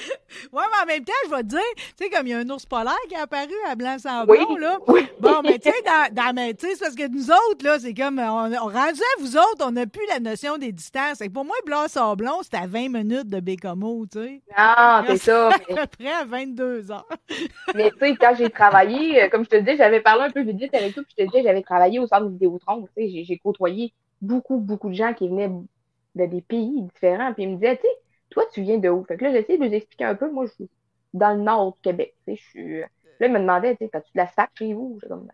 Ouais, 0.52 0.62
mais 0.70 0.82
en 0.82 0.86
même 0.86 1.04
temps, 1.04 1.12
je 1.26 1.30
vais 1.30 1.42
te 1.42 1.48
dire, 1.48 1.60
tu 1.76 2.04
sais, 2.04 2.10
comme 2.10 2.26
il 2.26 2.30
y 2.30 2.34
a 2.34 2.38
un 2.38 2.48
ours 2.50 2.64
polaire 2.64 2.94
qui 3.08 3.14
est 3.14 3.18
apparu 3.18 3.52
à 3.68 3.74
Blanc-Sablon, 3.74 4.46
Oui, 4.54 4.60
là. 4.60 4.78
oui. 4.88 5.06
Bon, 5.20 5.40
mais 5.42 5.58
tu 5.58 5.70
sais, 5.70 5.76
dans, 5.84 6.14
dans, 6.14 6.32
mais 6.34 6.54
tu 6.54 6.66
sais, 6.66 6.74
c'est 6.76 6.84
parce 6.84 6.94
que 6.94 7.08
nous 7.08 7.30
autres, 7.30 7.64
là, 7.64 7.78
c'est 7.78 7.92
comme, 7.94 8.18
on, 8.18 8.52
on 8.52 8.68
rendu 8.68 9.00
à 9.00 9.20
vous 9.20 9.36
autres, 9.36 9.64
on 9.64 9.72
n'a 9.72 9.86
plus 9.86 10.06
la 10.08 10.20
notion 10.20 10.56
des 10.58 10.72
distances. 10.72 11.18
Que 11.18 11.28
pour 11.28 11.44
moi, 11.44 11.56
Blanc-Sablon, 11.66 12.40
c'est 12.42 12.54
à 12.56 12.66
20 12.66 12.88
minutes 12.90 13.28
de 13.28 13.40
Bécomo, 13.40 14.06
tu 14.10 14.18
sais. 14.18 14.40
Ah, 14.56 15.04
c'est 15.08 15.18
ça. 15.18 15.50
mais- 15.68 15.78
À 15.78 15.86
peu 15.86 15.96
près 15.98 16.12
à 16.12 16.24
22 16.24 16.90
heures. 16.90 17.06
Mais 17.74 17.90
tu 17.90 17.98
sais, 17.98 18.16
quand 18.16 18.34
j'ai 18.38 18.50
travaillé, 18.50 19.22
euh, 19.24 19.28
comme 19.28 19.44
je 19.44 19.50
te 19.50 19.56
disais, 19.56 19.76
j'avais 19.76 20.00
parlé 20.00 20.22
un 20.24 20.30
peu 20.30 20.42
vite 20.42 20.74
avec 20.74 20.94
toi, 20.94 21.02
puis 21.02 21.14
je 21.18 21.24
te 21.24 21.28
disais, 21.30 21.42
j'avais 21.44 21.62
travaillé 21.62 21.98
au 21.98 22.06
centre 22.06 22.28
Vidéotron. 22.28 22.86
Tu 22.96 23.02
sais, 23.04 23.08
j'ai- 23.10 23.24
j'ai 23.24 23.38
côtoyé 23.38 23.92
beaucoup, 24.22 24.56
beaucoup 24.58 24.88
de 24.88 24.94
gens 24.94 25.12
qui 25.12 25.28
venaient 25.28 25.48
de 25.48 26.26
des 26.26 26.40
pays 26.40 26.82
différents. 26.94 27.32
Puis 27.34 27.44
ils 27.44 27.50
me 27.50 27.54
disaient, 27.56 27.76
tu 27.76 27.82
sais, 27.82 27.88
toi, 28.30 28.44
tu 28.52 28.62
viens 28.62 28.78
de 28.78 28.88
où? 28.88 29.04
Fait 29.04 29.16
que 29.16 29.24
là, 29.24 29.32
j'essayais 29.32 29.58
de 29.58 29.64
les 29.64 29.76
expliquer 29.76 30.04
un 30.04 30.14
peu. 30.14 30.30
Moi, 30.30 30.46
je 30.46 30.52
suis 30.52 30.70
dans 31.12 31.36
le 31.36 31.42
nord 31.42 31.72
du 31.74 31.80
Québec. 31.82 32.14
Je 32.26 32.34
suis. 32.34 32.80
Là, 32.80 33.26
ils 33.26 33.32
me 33.32 33.38
demandaient, 33.38 33.76
tu 33.76 33.84
as-tu 33.92 34.12
de 34.14 34.18
la 34.18 34.26
stack 34.28 34.50
chez 34.54 34.72
vous? 34.72 34.98
J'étais 35.00 35.08
comme, 35.08 35.28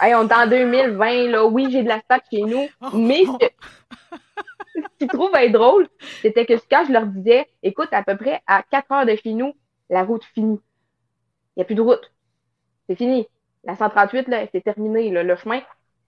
Ben, 0.00 0.16
on 0.16 0.28
est 0.28 0.34
en 0.34 0.46
2020, 0.46 1.28
là. 1.28 1.46
Oui, 1.46 1.68
j'ai 1.70 1.82
de 1.82 1.88
la 1.88 2.00
stack 2.00 2.24
chez 2.30 2.42
nous. 2.42 2.66
Mais 2.94 3.24
ce 3.24 3.46
ce 4.74 4.98
qu'ils 4.98 5.08
trouvent 5.08 5.34
être 5.34 5.52
drôle, 5.52 5.88
c'était 6.20 6.44
que 6.44 6.54
quand 6.70 6.84
je 6.86 6.92
leur 6.92 7.06
disais, 7.06 7.46
écoute, 7.62 7.88
à 7.92 8.02
peu 8.02 8.16
près 8.16 8.42
à 8.46 8.62
4 8.62 8.92
heures 8.92 9.06
de 9.06 9.16
chez 9.16 9.32
nous, 9.32 9.54
la 9.88 10.02
route 10.02 10.24
finit. 10.34 10.60
Il 11.56 11.60
n'y 11.60 11.62
a 11.62 11.64
plus 11.64 11.74
de 11.74 11.80
route. 11.80 12.12
C'est 12.88 12.96
fini. 12.96 13.26
La 13.64 13.74
138, 13.76 14.28
là, 14.28 14.46
c'est 14.52 14.60
terminé. 14.62 15.10
Le 15.10 15.36
chemin 15.36 15.60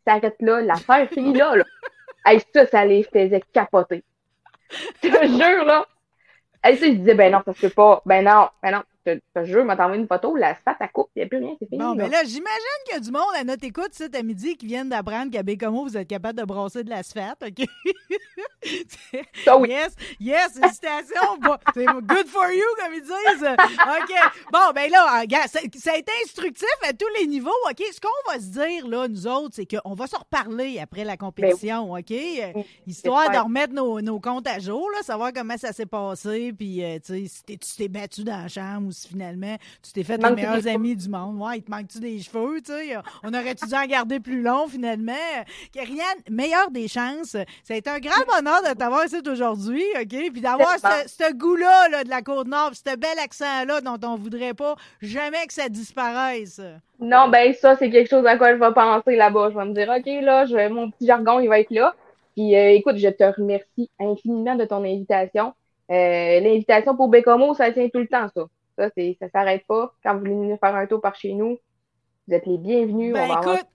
s'arrête 0.07 0.37
là. 0.41 0.61
L'affaire 0.61 1.09
finit 1.09 1.35
là. 1.35 1.57
là. 1.57 1.65
Hey, 2.25 2.41
ça, 2.55 2.67
ça 2.67 2.85
les 2.85 3.05
faisait 3.05 3.43
capoter. 3.53 4.05
Je 5.03 5.09
te 5.09 5.27
jure, 5.27 5.65
là. 5.65 5.87
Elle, 6.63 6.77
je 6.79 6.87
disais, 6.87 7.15
ben 7.15 7.33
non, 7.33 7.41
ça 7.45 7.55
se 7.55 7.61
peut 7.61 7.71
pas. 7.71 8.03
Ben 8.07 8.25
non, 8.25 8.49
ben 8.63 8.73
non 8.73 8.83
te, 9.17 9.45
jure, 9.45 9.65
m'a 9.65 9.75
envoyé 9.75 10.01
une 10.01 10.07
photo, 10.07 10.37
la 10.37 10.55
spate, 10.55 10.77
à 10.81 10.89
coupe, 10.89 11.11
il 11.17 11.21
n'y 11.21 11.25
a 11.25 11.29
plus 11.29 11.39
rien, 11.39 11.55
c'est 11.59 11.69
fini. 11.69 11.79
Bon, 11.79 11.95
là. 11.95 12.05
ben 12.05 12.11
là, 12.11 12.25
j'imagine 12.25 12.79
qu'il 12.85 12.95
y 12.95 12.97
a 12.97 13.01
du 13.01 13.11
monde 13.11 13.35
à 13.39 13.45
notre 13.45 13.65
écoute, 13.65 13.91
cet 13.93 14.15
à 14.15 14.23
midi, 14.23 14.57
qui 14.57 14.67
viennent 14.67 14.89
d'apprendre 14.89 15.31
qu'à 15.31 15.43
Bécomo, 15.43 15.85
vous 15.85 15.97
êtes 15.97 16.09
capable 16.09 16.39
de 16.39 16.45
brasser 16.45 16.85
de 16.85 16.91
l'asphalte, 16.91 17.43
OK? 17.43 17.67
Ça, 19.45 19.57
oui. 19.59 19.69
Yes, 19.71 19.95
yes, 20.19 20.53
félicitations. 20.59 21.37
Bon, 21.41 21.57
c'est 21.75 21.85
good 21.85 22.27
for 22.27 22.51
you, 22.51 22.65
comme 22.83 22.95
ils 22.95 23.03
disent. 23.03 23.49
OK. 23.49 24.33
Bon, 24.53 24.73
ben 24.75 24.91
là, 24.91 25.21
regarde, 25.21 25.49
ça, 25.49 25.61
ça 25.77 25.93
a 25.93 25.97
été 25.97 26.13
instructif 26.25 26.69
à 26.89 26.93
tous 26.93 27.07
les 27.21 27.27
niveaux, 27.27 27.51
OK? 27.71 27.83
Ce 27.93 28.01
qu'on 28.01 28.33
va 28.33 28.39
se 28.39 28.47
dire, 28.47 28.89
là, 28.89 29.09
nous 29.09 29.27
autres, 29.27 29.55
c'est 29.55 29.67
qu'on 29.67 29.95
va 29.95 30.07
se 30.07 30.17
reparler 30.17 30.79
après 30.79 31.05
la 31.05 31.17
compétition, 31.17 31.93
OK? 31.93 32.13
Histoire 32.87 33.31
de 33.31 33.39
remettre 33.39 33.75
nos, 33.75 34.01
nos 34.01 34.21
comptes 34.21 34.49
à 34.49 34.59
jour, 34.59 34.89
là, 34.95 35.03
savoir 35.03 35.33
comment 35.33 35.57
ça 35.57 35.73
s'est 35.73 35.87
passé, 35.87 36.53
puis, 36.53 36.85
euh, 36.85 36.99
tu 37.05 37.29
sais, 37.29 37.45
si 37.53 37.59
tu 37.59 37.77
t'es 37.77 37.89
battu 37.89 38.25
dans 38.25 38.43
la 38.43 38.49
chambre 38.49 38.89
ou 38.89 38.93
finalement 39.07 39.57
tu 39.83 39.93
t'es 39.93 40.03
fait 40.03 40.17
les 40.17 40.31
meilleurs 40.31 40.67
amis 40.67 40.97
du 40.97 41.09
monde. 41.09 41.41
Ouais, 41.41 41.59
il 41.59 41.63
te 41.63 41.71
manque-tu 41.71 42.01
des 42.01 42.19
cheveux, 42.19 42.61
tu 42.61 42.73
sais? 42.73 42.97
On 43.23 43.29
aurait-tu 43.29 43.67
dû 43.67 43.75
en 43.75 43.87
garder 43.87 44.21
plus 44.21 44.43
long, 44.43 44.67
finalement? 44.69 45.13
Karianne, 45.73 46.19
meilleure 46.31 46.71
des 46.71 46.89
chances. 46.89 47.37
Ça 47.63 47.75
a 47.75 47.77
été 47.77 47.91
un 47.91 47.99
grand 47.99 48.25
bonheur 48.27 48.63
de 48.63 48.77
t'avoir 48.77 49.05
ici 49.05 49.17
aujourd'hui, 49.31 49.85
OK? 49.97 50.33
Puis 50.33 50.41
d'avoir 50.41 50.79
ce, 50.79 51.09
ce 51.09 51.33
goût-là 51.33 51.89
là, 51.91 52.05
de 52.05 52.09
la 52.09 52.23
Côte-Nord, 52.23 52.73
ce 52.75 52.97
bel 52.97 53.19
accent-là 53.23 53.81
dont 53.81 53.99
on 54.03 54.17
voudrait 54.17 54.55
pas 54.55 54.77
jamais 55.01 55.47
que 55.47 55.53
ça 55.53 55.69
disparaisse. 55.69 56.61
Non, 57.01 57.29
ben 57.29 57.53
ça, 57.55 57.77
c'est 57.77 57.91
quelque 57.91 58.11
chose 58.11 58.27
à 58.27 58.37
quoi 58.37 58.53
je 58.53 58.59
vais 58.59 58.73
penser 58.73 59.17
là-bas. 59.17 59.51
Je 59.51 59.59
vais 59.59 59.65
me 59.65 59.75
dire, 59.75 59.89
OK, 59.89 60.25
là, 60.25 60.47
je 60.47 60.55
vais, 60.55 60.69
mon 60.69 60.91
petit 60.91 61.07
jargon, 61.07 61.39
il 61.39 61.49
va 61.49 61.61
être 61.61 61.71
là. 61.71 61.95
Puis 62.35 62.57
euh, 62.57 62.71
écoute, 62.71 62.97
je 62.97 63.09
te 63.09 63.25
remercie 63.25 63.91
infiniment 64.01 64.55
de 64.55 64.65
ton 64.65 64.85
invitation. 64.85 65.55
Euh, 65.91 66.41
L'invitation 66.41 66.97
pour 66.97 67.09
Bécomo, 67.09 67.55
ça 67.55 67.73
tient 67.73 67.89
tout 67.89 67.99
le 67.99 68.09
temps, 68.09 68.29
ça. 68.35 68.43
Ça, 68.79 68.91
ça 69.21 69.29
s'arrête 69.31 69.67
pas. 69.67 69.95
Quand 70.03 70.19
vous 70.19 70.25
voulez 70.25 70.57
faire 70.59 70.75
un 70.77 70.87
tour 70.87 71.01
par 71.03 71.17
chez 71.17 71.35
nous, 71.35 71.59
vous 72.29 72.35
êtes 72.35 72.47
les 72.47 72.59
bienvenus. 72.59 73.13
Ben, 73.15 73.25
on 73.25 73.29
va 73.29 73.35
avoir- 73.39 73.55
écoute, 73.57 73.67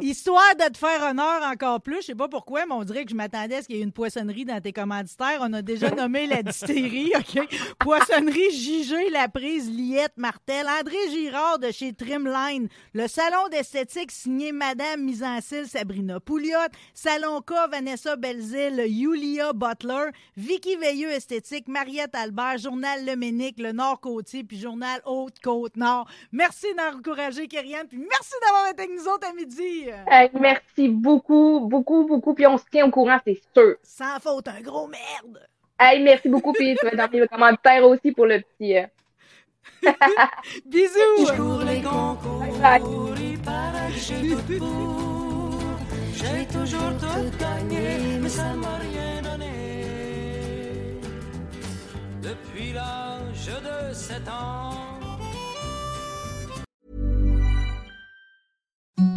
Histoire 0.00 0.54
de 0.56 0.72
te 0.72 0.78
faire 0.78 1.02
honneur 1.10 1.42
encore 1.50 1.80
plus, 1.80 1.96
je 1.96 2.06
sais 2.06 2.14
pas 2.14 2.28
pourquoi, 2.28 2.64
mais 2.64 2.72
on 2.72 2.84
dirait 2.84 3.04
que 3.04 3.10
je 3.10 3.16
m'attendais 3.16 3.56
à 3.56 3.62
ce 3.62 3.66
qu'il 3.66 3.76
y 3.76 3.80
ait 3.80 3.82
une 3.82 3.92
poissonnerie 3.92 4.44
dans 4.44 4.60
tes 4.60 4.72
commanditaires. 4.72 5.38
On 5.40 5.52
a 5.52 5.62
déjà 5.62 5.90
nommé 5.94 6.26
la 6.26 6.42
distillerie, 6.42 7.12
OK? 7.16 7.46
Poissonnerie 7.78 8.50
JG, 8.52 9.10
La 9.10 9.28
Prise, 9.28 9.68
Liette, 9.70 10.12
Martel, 10.16 10.66
André 10.80 10.96
Girard 11.10 11.58
de 11.58 11.70
chez 11.70 11.92
Trimline, 11.92 12.68
le 12.94 13.08
salon 13.08 13.48
d'esthétique 13.50 14.10
signé 14.12 14.52
Madame 14.52 15.02
Mise 15.02 15.22
en 15.24 15.38
Sabrina 15.66 16.20
Pouliot, 16.20 16.56
Salon 16.94 17.40
K, 17.42 17.52
Vanessa 17.70 18.16
Belzile, 18.16 18.84
Yulia 18.86 19.52
Butler, 19.52 20.10
Vicky 20.36 20.76
Veilleux 20.76 21.10
Esthétique, 21.10 21.68
Mariette 21.68 22.14
Albert, 22.14 22.58
Journal 22.58 23.04
Le 23.04 23.16
Ménic, 23.16 23.58
Le 23.58 23.72
Nord-Côtier, 23.72 24.44
puis 24.44 24.58
Journal 24.58 25.00
Haute-Côte-Nord. 25.04 26.08
Merci 26.32 26.66
d'encourager 26.76 27.48
Kyrian, 27.48 27.84
puis 27.88 27.98
merci 28.08 28.32
d'avoir 28.42 28.68
été 28.70 28.82
avec 28.82 28.96
nous 28.96 29.06
autres 29.08 29.28
à 29.28 29.32
midi. 29.32 29.88
Hey, 30.06 30.30
merci 30.38 30.88
beaucoup, 30.88 31.60
beaucoup, 31.68 32.06
beaucoup. 32.06 32.34
Puis 32.34 32.46
on 32.46 32.56
se 32.58 32.64
tient 32.70 32.86
au 32.86 32.90
courant, 32.90 33.18
c'est 33.26 33.40
sûr. 33.54 33.76
Sans 33.82 34.18
faute, 34.20 34.48
un 34.48 34.60
gros 34.60 34.86
merde. 34.86 35.46
Hey, 35.78 36.02
merci 36.02 36.28
beaucoup. 36.28 36.52
Puis 36.52 36.76
tu 36.78 36.86
vas 36.86 36.94
dans 37.06 37.10
les 37.12 37.26
commentaires 37.28 37.84
aussi 37.86 38.12
pour 38.12 38.26
le 38.26 38.40
petit. 38.40 38.76
euh, 38.78 38.86
Bisous. 40.66 41.36
Pour 41.36 41.60
les 41.60 41.80
concours, 41.82 42.44
Bye. 42.60 42.82
il 43.20 43.38
paraît 43.40 43.92
que 43.92 43.98
j'ai 43.98 44.30
tout 44.30 44.58
pour. 44.58 45.60
J'ai 46.14 46.46
toujours 46.46 46.92
tout 46.98 47.38
gagné, 47.38 48.18
mais 48.20 48.28
ça 48.28 48.52
m'a 48.54 48.76
rien 48.76 49.22
donné. 49.22 51.00
Depuis 52.22 52.72
l'âge 52.72 53.46
de 53.46 53.94
7 53.94 54.28
ans. 54.28 54.89